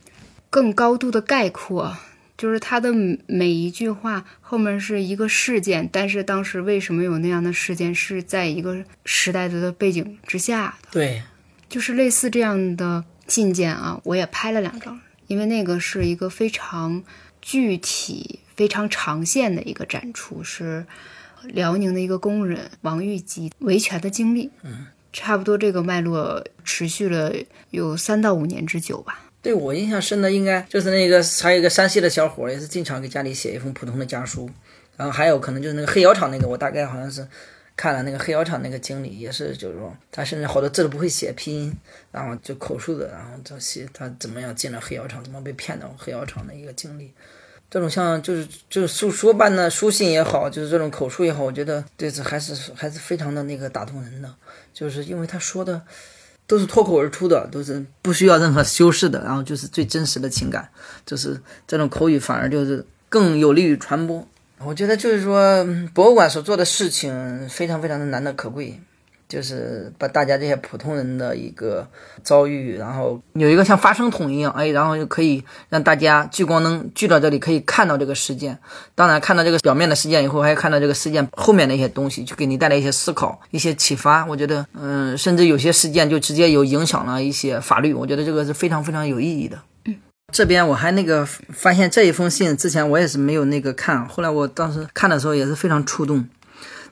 [0.48, 1.96] 更高度的概括
[2.38, 2.90] 就是他的
[3.26, 10.88] 每一句话后面是一个事件，但是当时为什么有那样的事件，是在一个时代的背景之下的。
[10.92, 11.22] 对，
[11.68, 14.98] 就是类似这样的信件啊，我也拍了两张，
[15.30, 17.04] 因为那个是一个非常
[17.40, 20.84] 具体、非常长线的一个展出，是
[21.44, 24.50] 辽宁的一个工人王玉吉维权的经历。
[24.64, 27.32] 嗯，差不多这个脉络持续了
[27.70, 29.30] 有三到五年之久吧。
[29.40, 34.50] 对我印象深的应该就是那个，还有一个山西的小伙，也是经常给家里写一封普通的家书。
[34.96, 37.24] 然后还有可能就是那个黑窑厂那个，我大概好像是
[37.80, 41.74] 看了那个黑窑厂那个经历，也是就是说他甚至好多字都不会写拼音，
[42.12, 47.10] 然后就口述的，然后就写他怎么样进了黑窑厂，怎么被骗到黑窑厂的一个经历。
[47.70, 54.34] 这种像就是就是诉说般的书信也好，就是这种口述也好，我觉得对此还是还是非常的那个打动人的，
[54.74, 55.80] 就是因为他说的。
[56.46, 60.68] 都是脱口而出的，都是不需要任何修饰的，然后就是最真实的情感，
[61.06, 64.26] 就是这种口语反而就是更有利于传播。
[64.64, 68.80] 我觉得就是说，博物馆所做的事情非常非常的难得可贵。
[69.30, 71.86] 就是把大家这些普通人的一个
[72.24, 78.58] 遭遇，然后有一个像发声筒一样，哎，然后就可以让大家聚光灯聚到这里，可以看到这个事件。
[78.96, 84.26] 当然，看到这个表面的事件以后，还看到这个事件后面的一些东西，就给你带来一些思考、一些启发。
[84.26, 87.94] 我觉得，嗯，甚至有些事件就直接有影响了一些法律。
[87.94, 89.56] 我觉得这个是非常非常有意义的。
[90.32, 96.28] 这边我还那个发现这一封信，之前我也是没有那个看，后来我当时看的时候也是非常触动。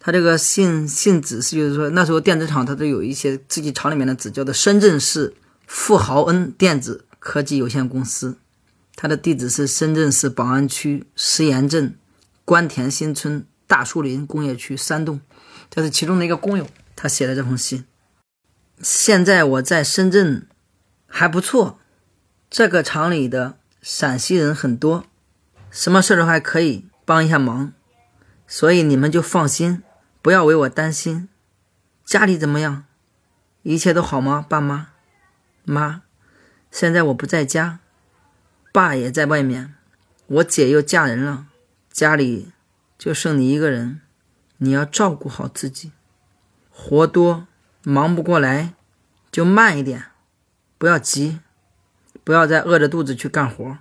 [0.01, 5.35] 他这个信信纸是，就是说那时候电子厂它都有一些自己厂里面的纸，叫做深圳市
[5.67, 8.39] 富豪恩电子科技有限公司，
[8.95, 11.95] 它的地址是深圳市宝安区石岩镇
[12.45, 15.21] 关田新村大树林工业区三栋，
[15.69, 16.67] 这是其中的一个工友，
[16.97, 17.85] 他写的这封信。
[18.81, 20.47] 现在我在深圳
[21.07, 21.81] 还不错，
[22.51, 25.05] 这个厂里的陕西人很多，
[25.71, 27.73] 什么事都还可以帮一下忙，
[28.47, 29.83] 所以你们就放心。
[30.23, 31.29] 不要为我担心，
[32.05, 32.85] 家里怎么样？
[33.63, 34.45] 一切都好吗？
[34.49, 34.89] 爸妈，
[35.65, 36.03] 妈，
[36.71, 37.81] 现在我不在家，
[38.73, 39.75] 爸也在外面，
[40.27, 41.47] 我姐又嫁人了，
[41.93, 42.53] 家里
[42.99, 44.01] 就剩你一个人，
[44.57, 45.93] 你要照顾好自己。
[46.71, 47.47] 活多
[47.83, 48.75] 忙不过来，
[49.31, 50.07] 就慢一点，
[50.79, 51.41] 不要急，
[52.29, 53.79] 不要再饿着肚子去干活。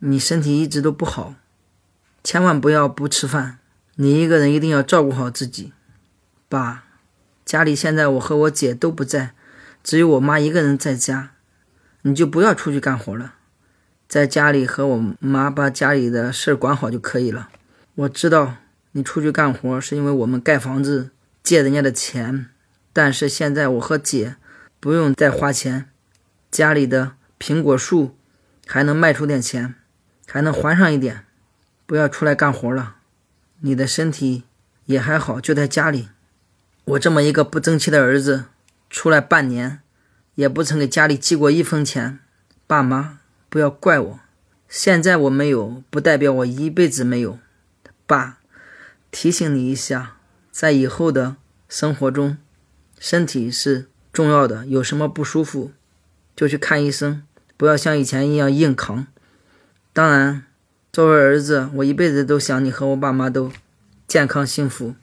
[0.00, 1.36] 你身体一直都不好，
[2.22, 3.58] 千万不要不吃饭。
[3.94, 5.72] 你一个人一定要照顾好自己，
[6.46, 6.84] 爸。
[7.46, 9.32] 家里现在我和我姐都不在，
[9.82, 11.30] 只有我妈一个人在家。
[12.02, 13.36] 你就不要出去干活了，
[14.06, 17.48] 在家里和我妈把家里的事儿管好就可以了。
[17.94, 18.56] 我知道
[18.92, 21.12] 你出去干活是因为我们盖房子
[21.42, 22.50] 借人家的钱，
[22.92, 24.36] 但是现在我和姐
[24.78, 25.88] 不用再花钱，
[26.50, 28.16] 家里的苹果树
[28.66, 29.74] 还能卖出点钱，
[30.26, 31.24] 还能还上一点。
[31.86, 32.96] 不要出来干活了。
[33.60, 34.44] 你的身体
[34.86, 36.08] 也还好，就在家里。
[36.84, 38.44] 我这么一个不争气的儿子，
[38.88, 39.80] 出来半年，
[40.34, 42.18] 也不曾给家里寄过一分钱。
[42.66, 43.18] 爸妈，
[43.48, 44.20] 不要怪我。
[44.68, 47.38] 现在我没有，不代表我一辈子没有。
[48.06, 48.38] 爸，
[49.10, 50.16] 提醒你一下，
[50.50, 51.36] 在以后的
[51.68, 52.38] 生活中，
[52.98, 54.66] 身体是重要的。
[54.66, 55.72] 有什么不舒服，
[56.36, 57.22] 就去看医生，
[57.56, 59.06] 不要像以前一样硬扛。
[59.92, 60.44] 当然。
[60.92, 63.50] 作为儿子，我一辈子都想你和我爸妈都
[64.06, 64.94] 健康幸福。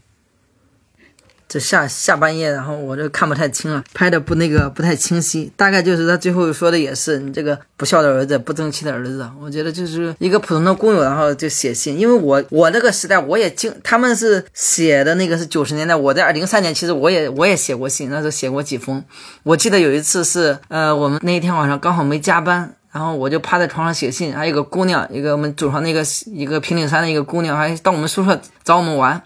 [1.51, 5.51] 这下下半夜，然后我这看不太清了，拍的不那个不太清晰。
[5.57, 9.29] 大概就是他最后说的也是你这个不孝的儿子，不争气的儿子。
[9.37, 11.99] 我觉得就是一个普通的工友，然后就写信。
[11.99, 19.03] 因为我我那个时代我也经，他们是写的那个是九十年代，我在零三年其实我也我也写过信，那时候写过几封。
[19.43, 22.73] 我记得有一次是呃，我们那一天晚上刚好没加班。
[22.93, 29.21] 然后我就趴在床上写信，还有个姑娘，一个我们组上那个一个平顶山的一个姑娘，还到我们宿舍找我们玩。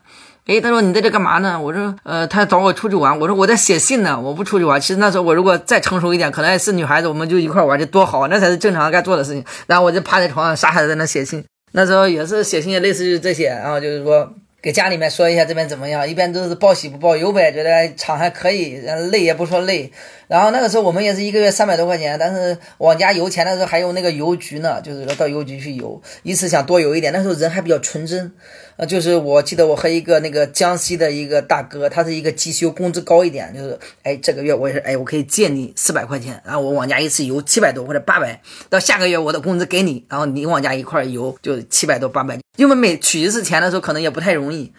[0.46, 1.60] 哎，他说你在这干嘛呢？
[1.60, 3.20] 我说，呃，他找我出去玩。
[3.20, 4.80] 我说我在写信呢，我不出去玩。
[4.80, 9.44] 其实那时候我如果再成熟一点，可能也是女孩子，我们就一块玩，就多好，那才是正常该做的事情。
[9.66, 11.44] 然后我就趴在床上傻傻的在那写信。
[11.72, 14.32] 那时候也是写信，也类似于这些，然后就是说。
[14.62, 18.78] 给家里面说一下这边怎么样，一边都是报喜不报忧呗，觉得厂还可以，
[19.12, 19.92] 累也不说累。
[20.28, 27.14] 然后那个时候我们也是一个月三百多块钱，但是往家邮钱的时候还用那个邮局呢，就是说到邮局去邮，一次想多邮一点。
[27.14, 28.34] 那时候人还比较纯真。
[28.78, 44.74] 呃，就是我记得我和一个那个江西的一个大哥，他是一个机修，工资高一点，就是哎这个月我也是哎我可以借你四百块钱，然后我往家一次油七百多或者八百，到下个月我的工资给你，然后你往家一块油就七百多八百，因为每取一次钱的时候可能也不太容易，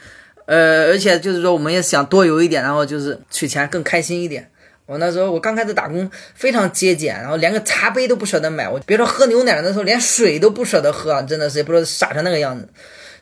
[0.45, 4.51] 呃，而且就是说我们也想多邮一点，然后就是取钱更开心一点。
[4.85, 8.69] 我那时候我刚开始打工，非常节俭，然后连个茶杯都不舍得买。
[8.69, 12.69] 我别说喝牛奶，那时候连水都不舍得喝，真的是也不知道傻成那个样子。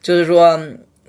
[0.04, 0.60] 就是说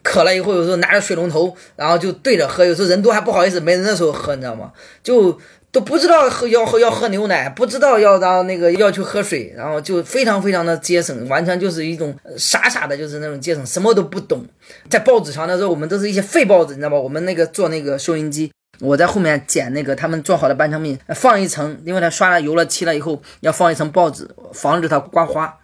[0.01, 2.63] 渴了以后，有时候拿着水龙头，然后就对着喝。
[2.63, 4.71] 有时候人多还不好意思，没人的时候喝，你知道吗？
[5.03, 5.37] 就
[5.69, 14.45] 都不知道喝要喝要喝牛奶，不知道要让那个要去喝水，然后就非常非常的节省，完全就是一种傻傻的，就是那种节省，什么都不懂。
[14.89, 16.97] 在报纸上的时候，我们都是一些废报纸，你知道吗？
[16.97, 18.49] 我们那个做那个收音机。
[18.79, 25.57] 我在后面捡那个他们做好的半成品，放一层，因为它刷了油了漆了以后，要放一层报纸，防止它刮花。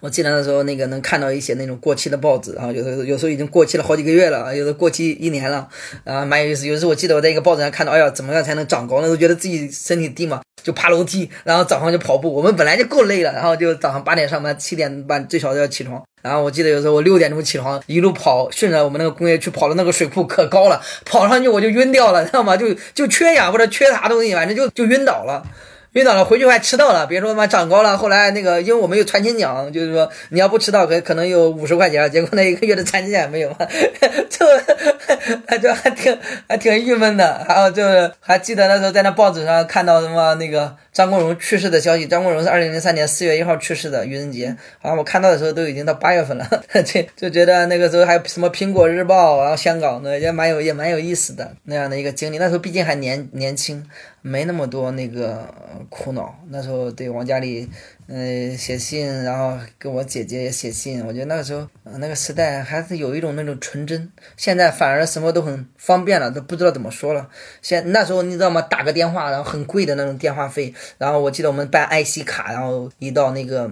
[0.00, 5.68] 我进来的时候那个能看到一些那种过期的报纸，然后有的有时候已经过期了好几个月了，有的过期一年了，
[6.04, 6.66] 啊，蛮有意思。
[6.66, 8.96] 有时候我记得我在一个报纸上看到，哎呀，怎么样才能长高？
[8.98, 12.32] 那时候觉得自己身体低嘛，就爬楼梯，然后早上就跑步。
[12.32, 16.02] 我们本来就够累了，然后就早上八点上班，七点半最少都要起床。
[16.22, 22.56] 然后我记得有时候我六点钟起床，一路跑，顺着我们那个工业区跑到那个水库，可高了，跑上去我就晕掉了，知道吗？
[22.56, 25.42] 就就缺氧或者缺啥东西，反正就就晕倒了。
[25.96, 27.06] 晕倒了，回去还迟到了。
[27.06, 32.10] 别说他妈长高了，后来那个，因为我们有传钱奖，就是说你要不迟到，可可能有五十块钱。
[32.10, 33.56] 结果那一个月的传钱奖也没有嘛，
[34.28, 34.46] 就
[35.58, 37.42] 就还挺还挺郁闷的。
[37.48, 42.06] 还有就是还记得那时候在那报纸上看到什么那个张国荣去世的消息。
[42.06, 44.54] 张国荣是二零零三年四月一号去世的，愚人节。
[44.82, 46.46] 好像我看到的时候都已经到八月份了，
[46.84, 52.36] 这就觉得那个时候还有什么苹果日报，然后香港的也蛮有也蛮有意思的那样的一个经历。
[52.36, 53.82] 那时候毕竟还年年轻。
[54.28, 55.54] 没那么多那个
[55.88, 57.70] 苦恼，那时候对往家里，
[58.08, 61.00] 嗯，写信，然后给我姐姐也写信。
[61.06, 61.68] 我觉得那个时候，
[61.98, 64.10] 那个时代还是有一种那种纯真。
[64.36, 67.28] 现在反而什么都很方便了，都不知道怎么说了。
[67.62, 68.60] 现那时候你知道吗？
[68.62, 70.74] 打个电话，然后很贵的那种电话费。
[70.98, 73.70] 然后我记得我们办 IC 卡，然后一到那个。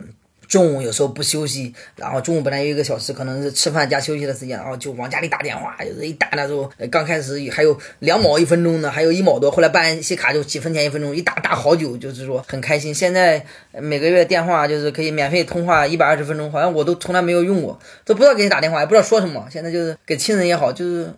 [0.48, 12.94] 中午有时候不休息，然后中午本来有一个小时，可能是吃饭加休息的时间，然后就往家里打电话，就是一打那时候刚开始还有两毛一分钟呢，还有一毛多，后来办一些卡就几分钱一分钟，一打打好久，就是说很开心。
[12.94, 19.46] 现在每个月电话就是可以免费通话一百二十分钟，好像我都从来没有用过，都不知道给你打电话，也不知道说什么。
[19.50, 21.12] 现在就是给亲人也好，就是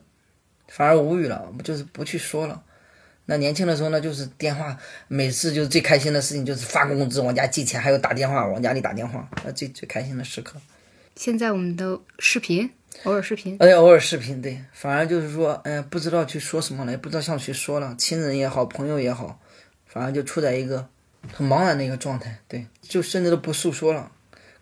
[0.68, 2.62] 反而无语了，就是不去说了。
[3.26, 4.76] 那年轻的时候呢，就是电话，
[5.08, 10.60] 每次就是最开心的事情，就是发工资往家寄钱，还有打电话往家里打电话，那最最开心的时刻。
[11.16, 12.70] 现在我们都视频，
[13.04, 19.40] 偶尔视频，哎，偶尔视频，对，反而就是说，嗯，不知道去说什么了，也不知道向谁说了，亲人也好，朋友也好，
[19.86, 20.88] 反而就处在一个
[21.32, 24.12] 很茫然的一个状态，对，就甚至都不诉说了。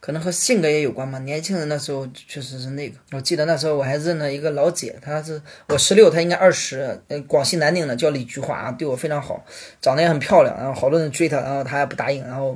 [0.05, 1.19] 可能和性格也有关吧。
[1.21, 2.99] 年轻人那时候确实是那个。
[3.13, 7.01] 我记得那时候我还认了一个老姐，她是我十六，她应该二十。
[7.09, 9.43] 呃，广西南宁的，叫李菊花，对我非常好，
[9.81, 10.55] 长得也很漂亮。
[10.59, 12.23] 然后好多人追她，然后她也不答应。
[12.23, 12.55] 然后。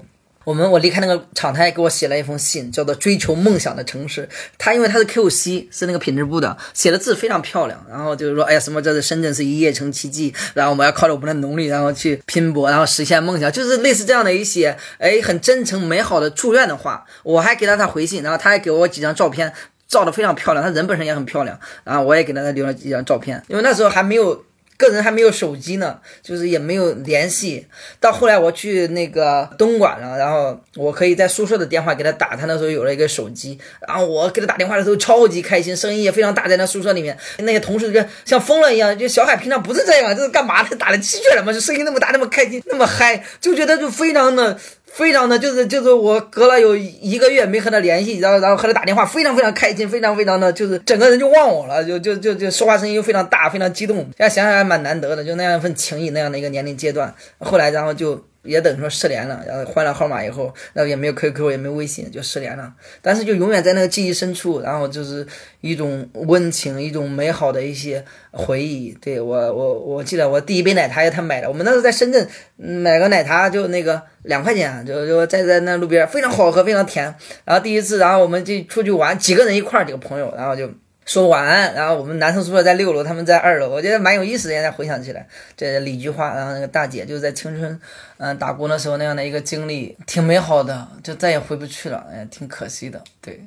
[0.48, 4.22] 我们我离开那个厂，他还给我写了一封信，叫做《追求梦想的城市》。
[4.56, 7.84] 他因为他是 QC，是那个品质部的，写的字非常漂亮。
[7.86, 17.04] 然后就是说，哎呀，什么这是深圳是一夜成奇迹，然后我们要靠着我们的努力，然后去拼搏，然后实现梦想，就是类似这样的一些，哎，很真诚美好的祝愿的话。
[17.24, 19.52] 我还给了他回信，然后他还给我几张照片，
[19.86, 21.60] 照的非常漂亮，他人本身也很漂亮。
[21.84, 24.46] 然后我也给了他留了几张照片，因为那时候还没有。
[24.78, 27.66] 个人还没有手机呢，就是也没有联系。
[28.00, 38.96] 到后来我去那个东莞了，然后我可以在宿舍的电话给他打，他那时候有了一个手机，然后我给他打电话的时候超级开心，声音也非常大，在那宿舍里面，那些同事就像疯了一样。
[38.96, 40.74] 就小海平常不是这样，这是干嘛他？
[40.76, 41.52] 打了鸡血了吗？
[41.52, 44.58] 就声音那么大，那么开心，那么嗨，就觉得就非常的。
[44.92, 53.98] 非常的就是就是我隔了有一个月没和他联系，然后然后和他打电话，非常非常开心，非常非常的就是整个人就忘我了，就就就就说话声音又非常大，非常激动。
[53.98, 57.14] 现在想想还蛮难得的，就那样一份情谊，那样的一个年龄阶段。
[57.38, 58.24] 后来然后就。
[58.48, 62.72] 也等于说失联了，然后换了号码以后，然后也没有 QQ，也没有微信，就失联了。
[63.02, 65.26] 但是就永远在那个记忆深处，然后就是
[65.60, 68.96] 一种温情，一种美好的一些回忆。
[69.00, 72.26] 对我，我我记得我第一杯奶茶也他买的，我们那时候在深圳
[72.56, 77.14] 买个奶茶就那个两块钱，就就在在那路边，非常好喝，非常甜。
[77.44, 80.68] 然后第一次，然后我们就出去玩，几个人一块儿，几个朋友，然后就。
[81.08, 84.54] 说晚安，然后我们男生宿舍在六楼，他们在二楼，我觉得蛮有意思的。
[84.54, 87.80] 现在回想起来，这李菊花，然后那个大姐就是在青春，
[88.18, 93.02] 嗯，打工的时候那样的一个经历，挺美好的，就再也回不去了，哎，挺可惜的。
[93.22, 93.42] 对，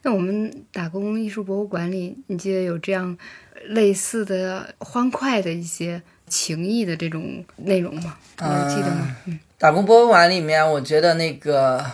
[0.00, 3.18] 那我们打工艺术博物馆里，你记得有这样
[3.66, 8.16] 类似的欢快的一些情谊的这种内容吗？
[8.38, 9.14] 还记得吗？
[9.26, 11.84] 嗯，打工博物馆里面，我觉得那个。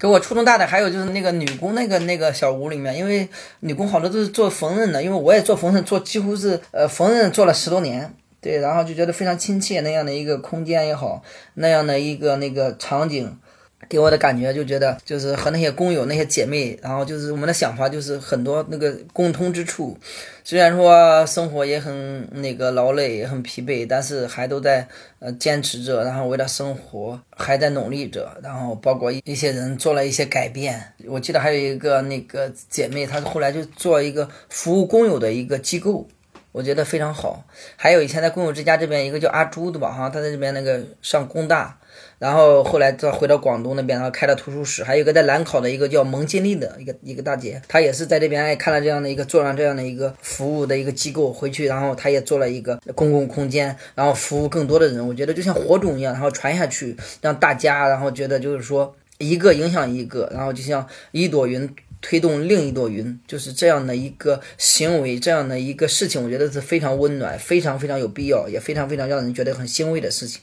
[0.00, 3.28] 给我触动大的还有就是那个女工那个那个小屋里面，因为
[3.60, 11.22] 女工好多都是做缝纫的，因为我也做缝纫，做几乎是呃缝纫做了十多年，对，然后就觉得非常亲切那样的一个空间也好，
[11.54, 13.38] 那样的一个那个场景，
[13.88, 19.96] 给我的感觉就觉得，就是和那些工友、那些姐妹，然后就是我们的想法，就是很多那个共通之处。
[20.44, 24.86] 虽然说生活也很那个劳累，也很疲惫，但是还都在
[25.18, 28.30] 呃坚持着，然后为了生活还在努力着。
[28.42, 30.92] 然后包括一些人做了一些改变。
[31.08, 36.06] 我记得还有一个那个姐妹，她后来就做一个服务工友的一个机构，
[36.52, 37.44] 我觉得非常好。
[37.76, 41.76] 还有以前在工友之家这边一个叫阿朱的吧，哈，她在这边那个上工大。
[42.20, 55.08] 然后后来再回到广东那边，然后开了图书室，还有一个在兰考的一个叫蒙金丽的一个一个大姐，她也是在这边哎看了这样的一个做上这样的一个服务的一个机构回去，然后她也做了一个公共空间，然后服务更多的人。
[55.08, 70.42] 我觉得就像火种一样，然后传下去，让大家然后觉得就是说一个影响一个，然后就像一朵云推动另一朵云，就是这样的一个行为，这样的一个事情，我觉得是非常温暖，非常非常有必要，也非常非常让人觉得很欣慰的事情。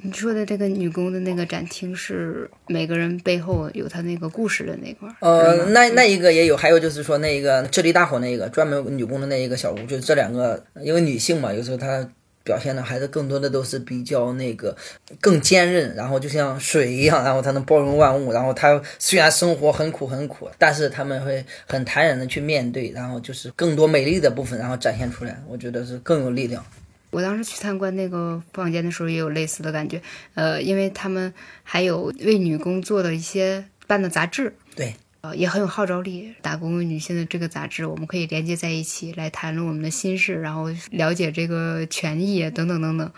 [0.00, 5.14] 你说的这个女工的那个展厅是每个人背后有他那个故事的那块儿。
[5.20, 12.08] 呃，那那一个也有，还有就是说那一个智力大火那个专门女工的那一个小屋，就是这两个，因为女性嘛，有时候她
[12.44, 14.74] 表现的还是更多的都是比较那个
[15.20, 26.64] 更坚韧，然后就像水一样，然后她能包容万物，然后她虽然生活很苦很苦，但是他们会很坦然的去面对，然后就是更多美丽的部分，然后展现出来，我觉得是更有力量。
[27.10, 30.00] 我当时去参观那个房间的时候，也有类似的感觉。
[30.34, 31.32] 呃，因为他们
[31.62, 36.34] 还有为女工做的一些办的杂志，对，呃，也很有号召力。
[36.42, 43.10] 打工为女性的这个杂志，我们可以连接在一起来谈论我们的心事，然后了解这个权益等等等等，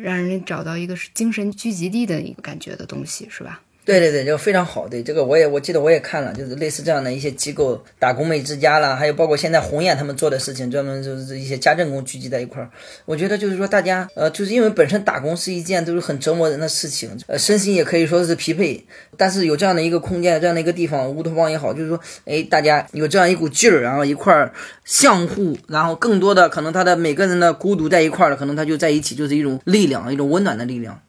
[0.00, 3.62] 让人找到一个是精神聚集地的一个感觉的东西，是吧？
[3.88, 4.86] 对对对，就非常好。
[4.86, 12.68] 对这个，我也我记得我也看了，就是类似这样的一些机构，打工妹之家啦，还有包括现在红雁他们做的事情，专门就是一些家政工聚集在一块儿。
[13.06, 18.78] 我觉得就是说，大家呃，就是因为本身打工是一件都是很折磨人的事情，呃，身心也可以说是疲惫。
[19.16, 24.52] 但是有这样的一个空间，这样的一个地方，乌托邦也好，就是说，哎，大家有这样一股劲儿，然后一块儿
[24.84, 31.00] 相互，然后更多的可能他的每个人的孤独在一块儿了，可能他就在一起，就是一种力量，一种温暖的力量。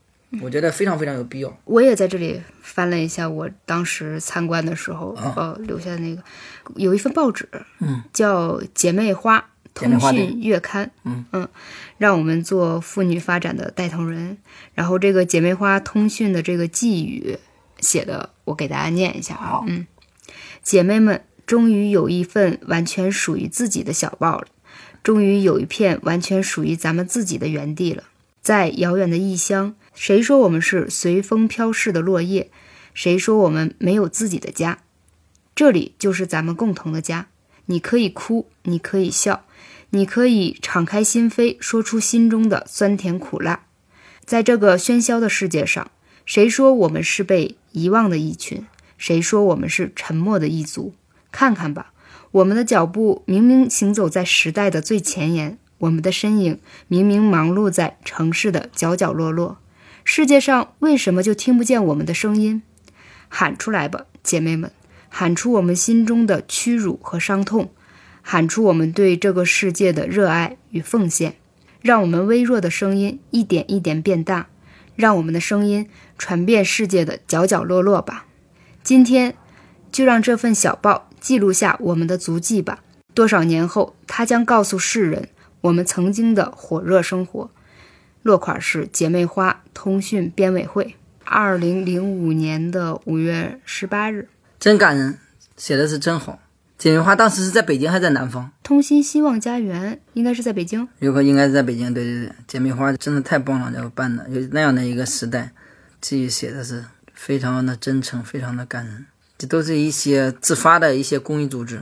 [0.42, 1.60] 我觉得非常非常有必要。
[1.66, 6.22] 我也在这里翻了一下，我当时参观的时候，呃，留下的那个
[6.76, 7.50] 有一份报纸，
[7.80, 11.48] 嗯，叫《姐妹花通讯月刊》，嗯嗯，
[11.98, 14.38] 让我们做妇女发展的带头人。
[14.76, 17.38] 然后这个《姐妹花通讯》的这个寄语
[17.80, 19.88] 写的，我给大家念一下啊，嗯，
[20.62, 24.48] 姐妹们终于有一份完全属于自己的小报了，
[25.02, 28.04] 终于有一片完全属于咱们自己的园地了，
[28.42, 29.76] 在遥远的异乡。
[29.94, 32.50] 谁说我们是随风飘逝的落叶？
[32.94, 34.80] 谁说我们没有自己的家？
[35.56, 37.28] 这里就是咱们共同的家。
[37.66, 39.46] 你可以哭，你可以笑，
[39.92, 43.66] 你可以敞开心扉，说出心中的酸甜苦辣。
[44.26, 45.92] 在这个喧嚣的世界上，
[46.26, 48.66] 谁说我们是被遗忘的一群？
[48.98, 50.94] 谁说我们是沉默的一族？
[51.32, 51.94] 看看吧，
[52.32, 59.58] 我们的脚步明明行走在时代的最前沿，我们的身影明明忙碌在城市的角角落落。
[60.04, 62.62] 世界上为什么就听不见我们的声音？
[63.28, 64.72] 喊出来吧，姐妹们！
[65.10, 67.72] 喊出我们心中的屈辱和伤痛，
[68.22, 71.36] 喊出我们对这个世界的热爱与奉献。
[71.82, 74.48] 让我们微弱的声音一点一点变大，
[74.96, 78.26] 让我们的声音传遍世界的角角落落吧。
[78.84, 79.36] 今天，
[79.92, 82.80] 就让这份小报记录下我们的足迹吧。
[83.14, 85.30] 多少年后，它将告诉世人
[85.62, 87.50] 我们曾经的火热生活。
[88.22, 94.28] 落款是姐妹花通讯编委会，二零零五年的五月十八日，
[94.60, 95.18] 真感人，
[95.56, 96.40] 写的是真好。
[96.78, 98.52] 姐妹花当时是在北京还是在南方？
[98.62, 101.94] 通心希望家园应该是在北京，有可应该是在北京。
[101.94, 105.52] 对对对，姐妹花真的太棒了，这个办的有那样的一个时代，
[106.02, 106.84] 记忆写的是
[107.14, 109.06] 非常的真诚，非常的感人。
[109.38, 111.82] 这都是一些自发的一些公益组织。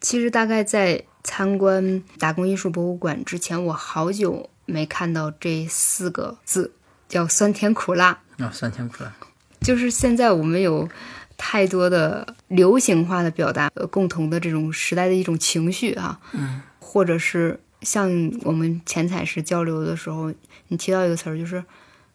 [0.00, 4.48] 其实大概在参观打工艺术博物馆之前，我好久。
[4.66, 6.72] 没看到这四个字，
[7.08, 9.12] 叫酸甜苦辣啊，酸甜苦辣，
[9.60, 10.88] 就是现在我们有
[11.36, 18.08] 太多的流行化的表达，呃共同的这种时代的一种情绪啊，嗯，或者是像
[18.44, 20.32] 我们前采时交流的时候，
[20.68, 21.64] 你提到一个词儿，就是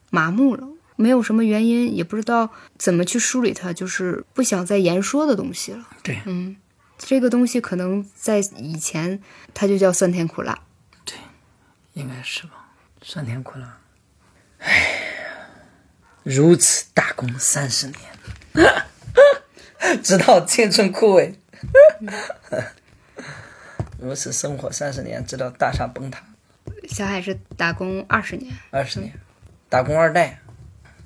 [0.09, 0.65] 麻木了，
[0.95, 5.85] 没有什么原因，也不知道怎么去梳理它，就是不想再言说的东西了。
[6.01, 6.55] 对，嗯，
[6.97, 9.21] 这个东西可能在以前
[9.53, 10.59] 它就叫酸甜苦辣。
[11.03, 11.15] 对
[11.93, 12.71] 应该是吧，
[13.01, 13.77] 酸甜苦辣。
[14.59, 15.47] 哎，
[16.23, 17.97] 如此打工三十年，
[20.01, 21.35] 直到青春枯萎；
[23.99, 26.23] 如此生活三十年，直到大厦崩塌。
[26.89, 29.13] 小海是打工二十年，二十年，
[29.69, 30.39] 打工二代。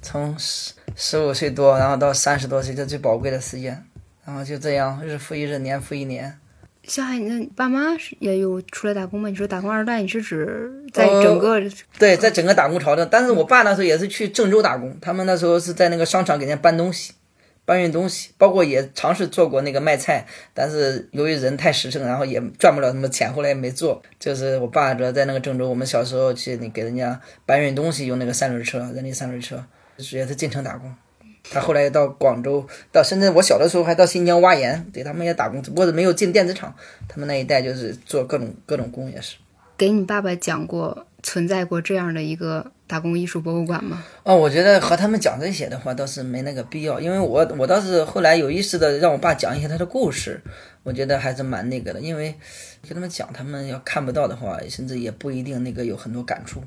[0.02, 3.86] 从十十五岁多，然后到三十多岁，这最宝贵的时间，
[4.30, 6.38] 然后就这样日复一日，年复一年。
[6.84, 9.28] 小海，那爸妈是也有出来打工吗？
[9.28, 11.60] 你说打工二代，你是指在整个、
[11.98, 13.04] 对，在整个打工潮的。
[13.04, 17.14] 但是我爸那时候也是去郑州打工，他们那时候是在那个商场给人家搬东西，
[17.66, 24.00] 搬运东西，包括也尝试做过那个卖菜，但是由于人太实诚，然后也赚不了什么钱，后来也没做。
[24.20, 29.64] 就是我爸主要在那个郑州，我们小时候去那给人家搬运东西，用那个三轮车，人力三轮车，
[30.12, 30.94] 也是进城打工。
[31.44, 33.34] 他后来到广州，到深圳。
[33.34, 36.74] 我小的时候还到新疆挖盐，对他们也打工，只不过是没有进电子厂。
[37.08, 39.36] 他们那一代就是做各种各种工，也是。
[39.78, 44.04] 给你爸爸讲过存在过这样的一个打工艺术博物馆吗？
[44.24, 50.42] 哦，我觉得和他们讲这些的话倒是没那个必要，因为我我倒是后来有意识的让我爸讲一些他的故事，
[50.84, 52.36] 我觉得还是蛮那个的，因为
[52.84, 56.62] 跟他们讲，他们要看不到的话，甚至也不一定那个有很多感触。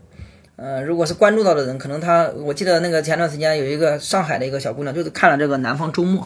[0.62, 6.22] 呃，如果是关注到的人，可能他，我记得那个前段时间有一个上海的一个小姑娘，就是看了这个《南方周末》，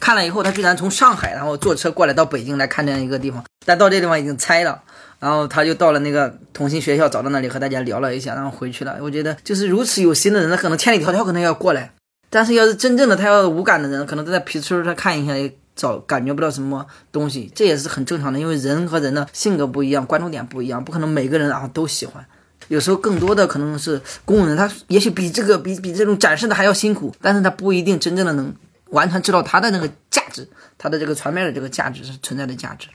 [0.00, 4.82] 看了以后，她居然从上海然后坐车过来到北京来看这样一个地方，但到这地方已经拆了，
[5.20, 8.98] 然后她就到了那个同心学校，找到那里和大家聊了一下，然后回去了。
[9.00, 11.92] 我觉得就是如此有心的人，他可能千里迢迢可能要过来，
[12.30, 22.26] 但是要是真正的他要无感的人，可能都在皮村他看一下也找感觉不到什么东西，这也是很正常的，因为人和人的性格不一样，关注点不一样，不可能每个人啊都喜欢。
[22.68, 28.54] 有时候更多的可能是工人，他也许比这个比比这种展示的还要辛苦，但是他不一定真正的能
[28.90, 30.48] 完全知道他的那个价值，
[30.78, 32.88] 他的这个传面的这个价值是存在的价值。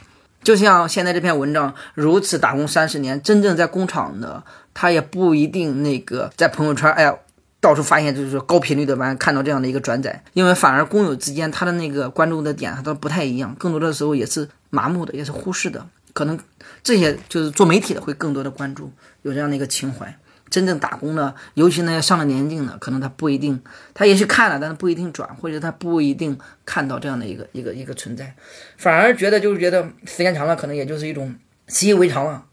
[0.44, 4.44] 就像现在这篇文章如此打工三十年，真正在工厂的
[4.74, 7.16] 他也不一定那个在朋友圈哎呀
[7.62, 15.88] 到处发现就是说高频率的完看到这样的一个转载，因为反而工友之间他的那个关注的点他都不太一样，更多的时候也是麻木的，也是忽视的。
[16.14, 16.40] 可能
[16.82, 18.92] 这些就是做媒体的会更多的关注，
[19.24, 20.18] 有这样的一个情怀。
[20.50, 23.60] 真正打工的，尤其那些上了年纪的，可能他不一定，
[23.96, 28.36] 他也许看了，但是不一定转，或者他不一定看到这样的一个一个一个存在，
[28.78, 31.34] 反而觉得就是觉得时间长了，可能也就是一种
[31.68, 32.46] 习以为常了。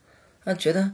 [0.43, 0.93] 他觉得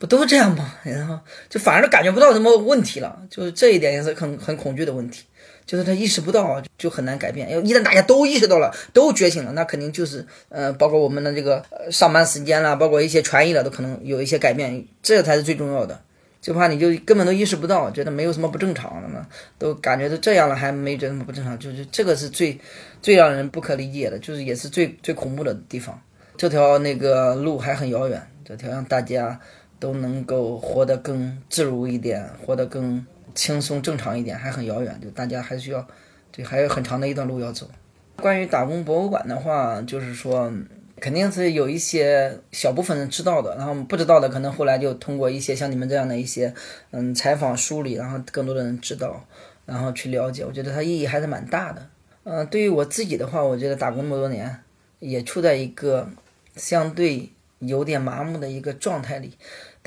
[0.00, 0.74] 不都这样吗？
[0.82, 5.26] 然后就反而感觉不到什么问题了，就是这一点也是很很恐惧的问题。
[5.68, 7.50] 就是他意识不到，就很难改变。
[7.50, 16.00] 要一旦大家都意识到了，都觉醒了，那肯定就是，呃，包括我们的这个上班时间啦，包括一些权益了，都可能有一些改变，这才是最重要的。
[16.40, 19.26] 就怕你就根本都意识不到，觉得没有什么不正常的嘛，
[19.58, 22.58] 都感觉都这样了，还没觉得什么不正常，就是这个是最
[23.02, 26.00] 最让人不可理解的，就是也是最最恐怖的地方。
[26.38, 29.38] 这条那个路还很遥远，这条让大家
[29.78, 33.04] 都能够活得更自如一点，活得更。
[33.38, 35.86] 轻松正常一点还很遥远，就大家还需要，
[36.32, 37.70] 对，还有很长的一段路要走。
[38.16, 40.52] 关于打工博物馆的话，就是说
[41.00, 46.52] 肯定是有一些小部分人知道的，然后不知道的可能后来就通过一些像你们这样的一些
[46.90, 49.24] 嗯采访梳理，然后更多的人知道，
[49.64, 50.44] 然后去了解。
[50.44, 51.88] 我觉得它意义还是蛮大的。
[52.24, 54.64] 嗯，对于我自己的话，我觉得打工那么多年，
[54.98, 56.10] 也处在一个
[56.56, 57.30] 相对
[57.60, 59.38] 有点麻木的一个状态里。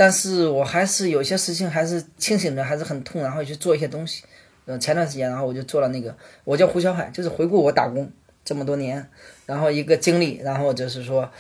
[0.02, 4.24] 但是我还是有些事情还是清醒着，还是很痛，然后去做一些东西。
[4.66, 8.12] 嗯，前段时间，然后我就做了那个，我叫胡小海，就是回顾我打工
[8.44, 9.08] 这么多年，
[9.46, 11.32] 然后一个经历，然后就是说，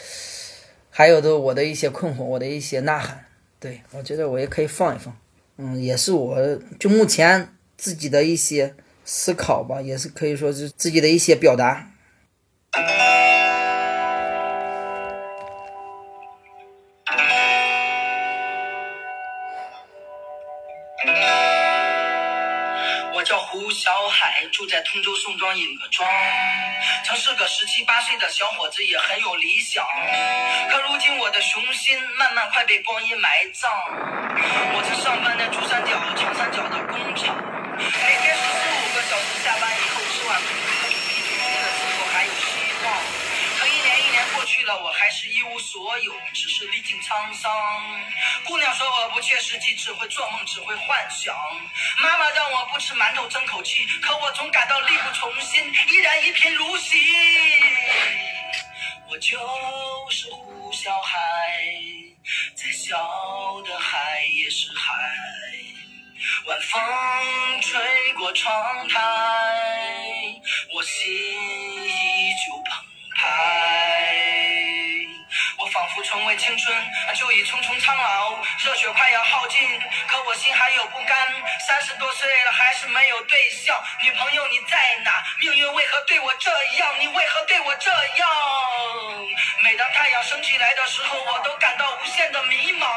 [0.91, 3.26] 还有的我的一些困惑，我的一些呐喊。
[3.59, 5.18] 对我觉得我也可以放一放，
[5.57, 11.91] 嗯，也是我就目前自己的一些思考吧，也是可以说是自己的一些表达。
[25.32, 26.10] 在通州宋庄尹各庄，
[27.06, 29.86] 曾是个十七八岁的小伙子，也很有理想。
[30.70, 33.72] 可如今我的雄心慢慢快被光阴埋葬。
[34.74, 37.36] 我曾上班在珠三角、长三角的工厂，
[37.78, 40.52] 每天十四五个小时，下班以后吃晚饭。
[44.44, 47.51] 去我还是一无所有，只是历尽沧桑。
[48.45, 51.36] 姑娘说我不切实际，只会做梦，只会幻想。
[52.01, 56.97] 妈妈让我不吃馒头争口气，可我总感到力不从心，依然一贫如洗。
[59.09, 59.38] 我就
[60.09, 61.17] 是胡小孩，
[62.55, 64.93] 再小的海也是海。
[66.45, 66.82] 晚风
[67.61, 68.99] 吹过窗台，
[70.74, 74.11] 我心依旧澎湃。
[75.92, 79.68] 我仿佛重为青春，就已匆匆苍老，热血快要耗尽，
[80.08, 81.18] 可我心还有不甘。
[81.68, 85.22] 三十多岁了，还是没有对象，女朋友你在哪？
[85.39, 86.96] 命运为何对我这样？
[87.00, 88.30] 你为何对我这样？
[89.64, 92.88] 每当太阳升起来的时候，我都感到无限的迷茫。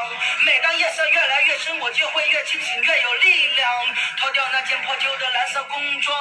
[0.45, 3.95] 每当夜色越来越深，我就会越清醒，越有力量。
[4.17, 6.17] 脱掉那件破旧的蓝色工装，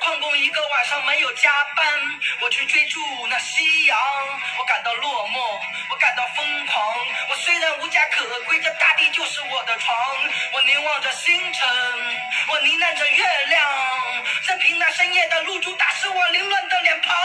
[0.00, 1.86] 旷工一个晚上没有加班，
[2.40, 3.98] 我去追逐那夕阳。
[4.58, 5.60] 我感到落寞，
[5.90, 6.96] 我感到疯狂。
[7.30, 9.96] 我虽然无家可归，这大地就是我的床。
[10.52, 11.68] 我凝望着星辰，
[12.48, 13.62] 我呢喃着月亮，
[14.48, 17.16] 任凭那深夜的露珠打湿我凌乱的脸庞。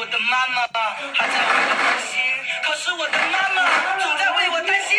[0.00, 0.64] 我的妈妈
[1.12, 2.16] 还在为我担心，
[2.64, 3.68] 可是我的妈妈
[4.00, 4.96] 总在为我担心。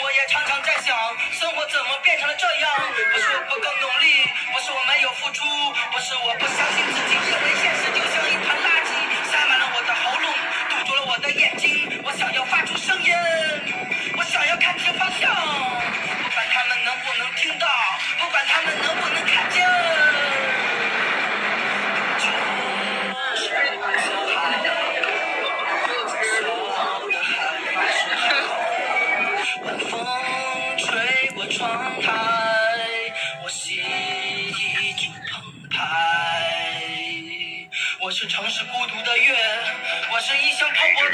[0.00, 0.96] 我也常常在想，
[1.36, 2.64] 生活怎么变成了这样？
[3.12, 4.24] 不是我不够努力，
[4.54, 5.44] 不是我没有付出，
[5.92, 8.88] 不是我不相信自己，因为现实就像一团垃圾，
[9.28, 10.32] 塞满了我的喉咙，
[10.70, 12.00] 堵住了我的眼睛。
[12.02, 13.12] 我想要发出声音，
[14.16, 17.68] 我想要看清方向，不管他们能不能听到，
[18.18, 19.23] 不管他们能不能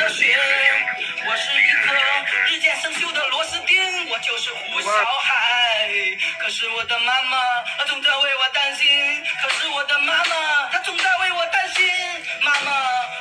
[0.01, 0.35] 的雪，
[1.29, 1.93] 我是一颗
[2.47, 5.91] 日渐生锈的螺丝钉，我就是胡小海。
[6.39, 7.39] 可是我的妈妈，
[7.77, 8.89] 她总在为我担心。
[9.43, 11.87] 可是我的妈妈，她总在为我担心。
[12.41, 12.73] 妈妈，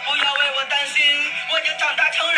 [0.06, 1.04] 不要为我担心，
[1.52, 2.29] 我已经长大成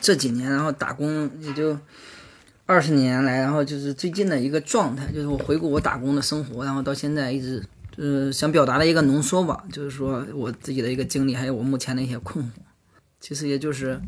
[0.00, 1.78] 这几年，然后打工也就
[2.66, 7.62] 二十年来，然后就是最近的一个状态，就是我回顾我打工的生活，然后到现在一直
[7.96, 12.48] 就是想表达的一个浓缩吧，就是说我自己的一个经历，还有我目前的一些困惑。
[13.20, 14.00] 其实也就是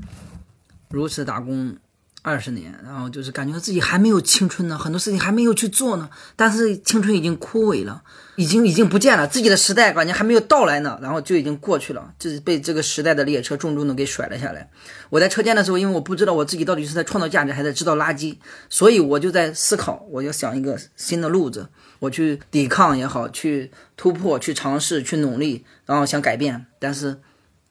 [0.89, 1.77] 如此打工
[2.23, 8.01] 二十年，然后就是感觉自己还没有青春呢，很多事情还没有去做呢，但是青春已经枯萎了，
[8.37, 14.71] 已经已经不见了，自己的时代感觉还没有到来呢，然后就已经过去了，就是被这个时代的列车重重的给甩了下来。
[15.11, 18.37] 我在车间的时候，因为我不知道我自己到底是在创造价值还在制造垃圾，
[18.71, 21.69] 所以我就在思考，我要想一个新的路子，
[21.99, 27.21] 我去抵抗也好，去突破，去尝试，去努力，然后想改变，但是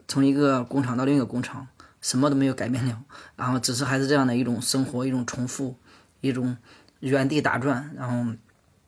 [0.09, 1.65] 从一个工厂到另一个工厂，
[2.01, 3.01] 什么都没有改变了，
[3.35, 5.75] 然后只是还是这样的一种生活，一种重复，
[6.19, 6.57] 一种
[6.99, 8.33] 原地打转，然后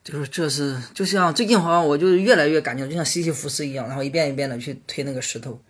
[0.04, 5.62] 就是这是就像最近好像我就越来越感觉就像西西弗斯一样，然后一遍一遍的去推那个石头。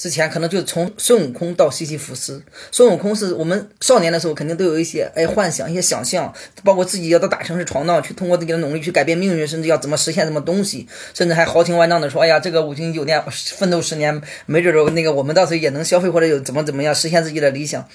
[0.00, 2.42] 之前可能就从孙悟空到西西弗斯，
[2.72, 6.32] 孙悟空是我们少年的时候肯定都有一些哎幻想、一些想象，
[6.64, 17.86] 包括自己要到大城市闯荡，去通过自己的努力去改变命运，甚至要怎么实现什么东西，甚至还豪情万丈的说，哎呀，这个五星酒店奋斗十年，没准儿那个我们到时候也能消费或者有怎么怎么样实现自己的理想。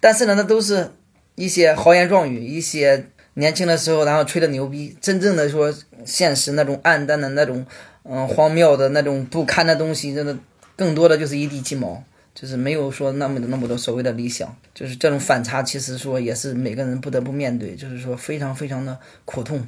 [0.00, 0.90] 但是呢，那都是
[1.36, 5.72] 一些豪言壮语，一些年轻的时候然后吹的牛逼，真正的说
[6.04, 7.64] 现实那种暗淡的那种
[8.02, 10.36] 嗯荒谬的那种不堪的东西，真的。
[10.82, 12.02] 更多的就是一地鸡毛，
[12.34, 19.64] 就是没有说那么的那么多所谓的理想，就是这种反差，其实说也是每个人不得不面对，就是说非常非常的苦痛。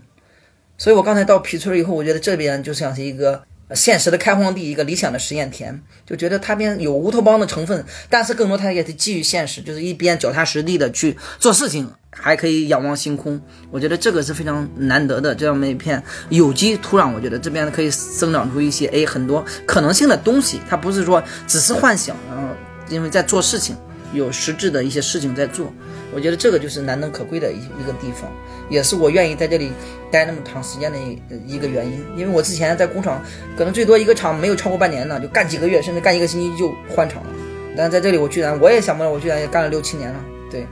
[0.77, 3.45] 所以我刚才到皮村以后，我觉得这边就像是一个
[3.77, 11.89] 现实的开荒地，一个理想的实验田，就觉得它边有乌托邦的成分，但是更多它也是基于现实，就是一边脚踏实地的去做事情。
[12.17, 13.41] 还可以仰望星空，
[13.71, 17.13] 我觉得这个是非常难得的这样的一片有机土壤。
[17.15, 22.49] 我觉得这边可以生长出一些哎很多可能性的东西，它不是说只是幻想，然后
[22.89, 23.77] 因为在做事情，
[24.13, 25.73] 有实质的一些事情在做。
[26.15, 28.31] 我觉得这个就是难能可贵的一一个地方，
[28.71, 29.73] 也是我愿意在这里
[30.13, 32.05] 待那么长时间的一一个原因。
[32.17, 33.21] 因为我之前在工厂，
[33.59, 37.31] 可能最多一个厂没有超过半年呢，就干几个月，甚至干一个星期就换厂了。
[37.77, 40.21] 但在这里我居然我也想不到，我居然也干了六七年了。
[40.49, 40.65] 对，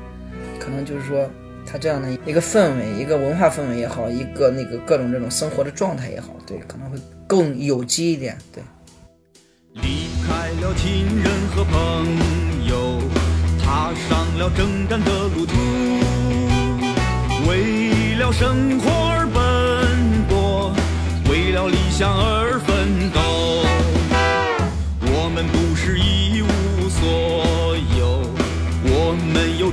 [0.62, 1.28] 可能就是说
[1.66, 6.96] 他这样的一个氛围，一个文化氛围也好，一个那个各种这种生活的状态也好，对，可能会
[7.26, 8.38] 更有机一点。
[8.54, 8.62] 对。
[9.74, 12.06] 离开了亲人和朋
[12.68, 13.00] 友，
[13.58, 15.54] 踏上了征战的路途，
[17.48, 20.72] 为了生活而奔波，
[21.28, 23.41] 为了理想而奋斗。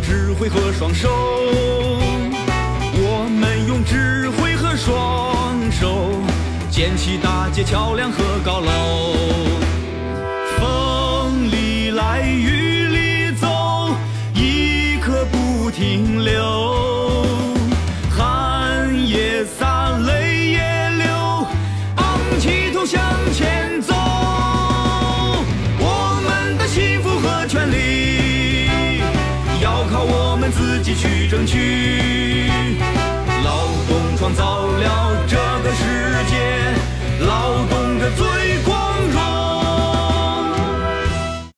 [0.01, 1.09] 智慧和双手，
[2.93, 6.11] 我们用智慧和双手
[6.69, 9.58] 建起大街、桥梁和高楼。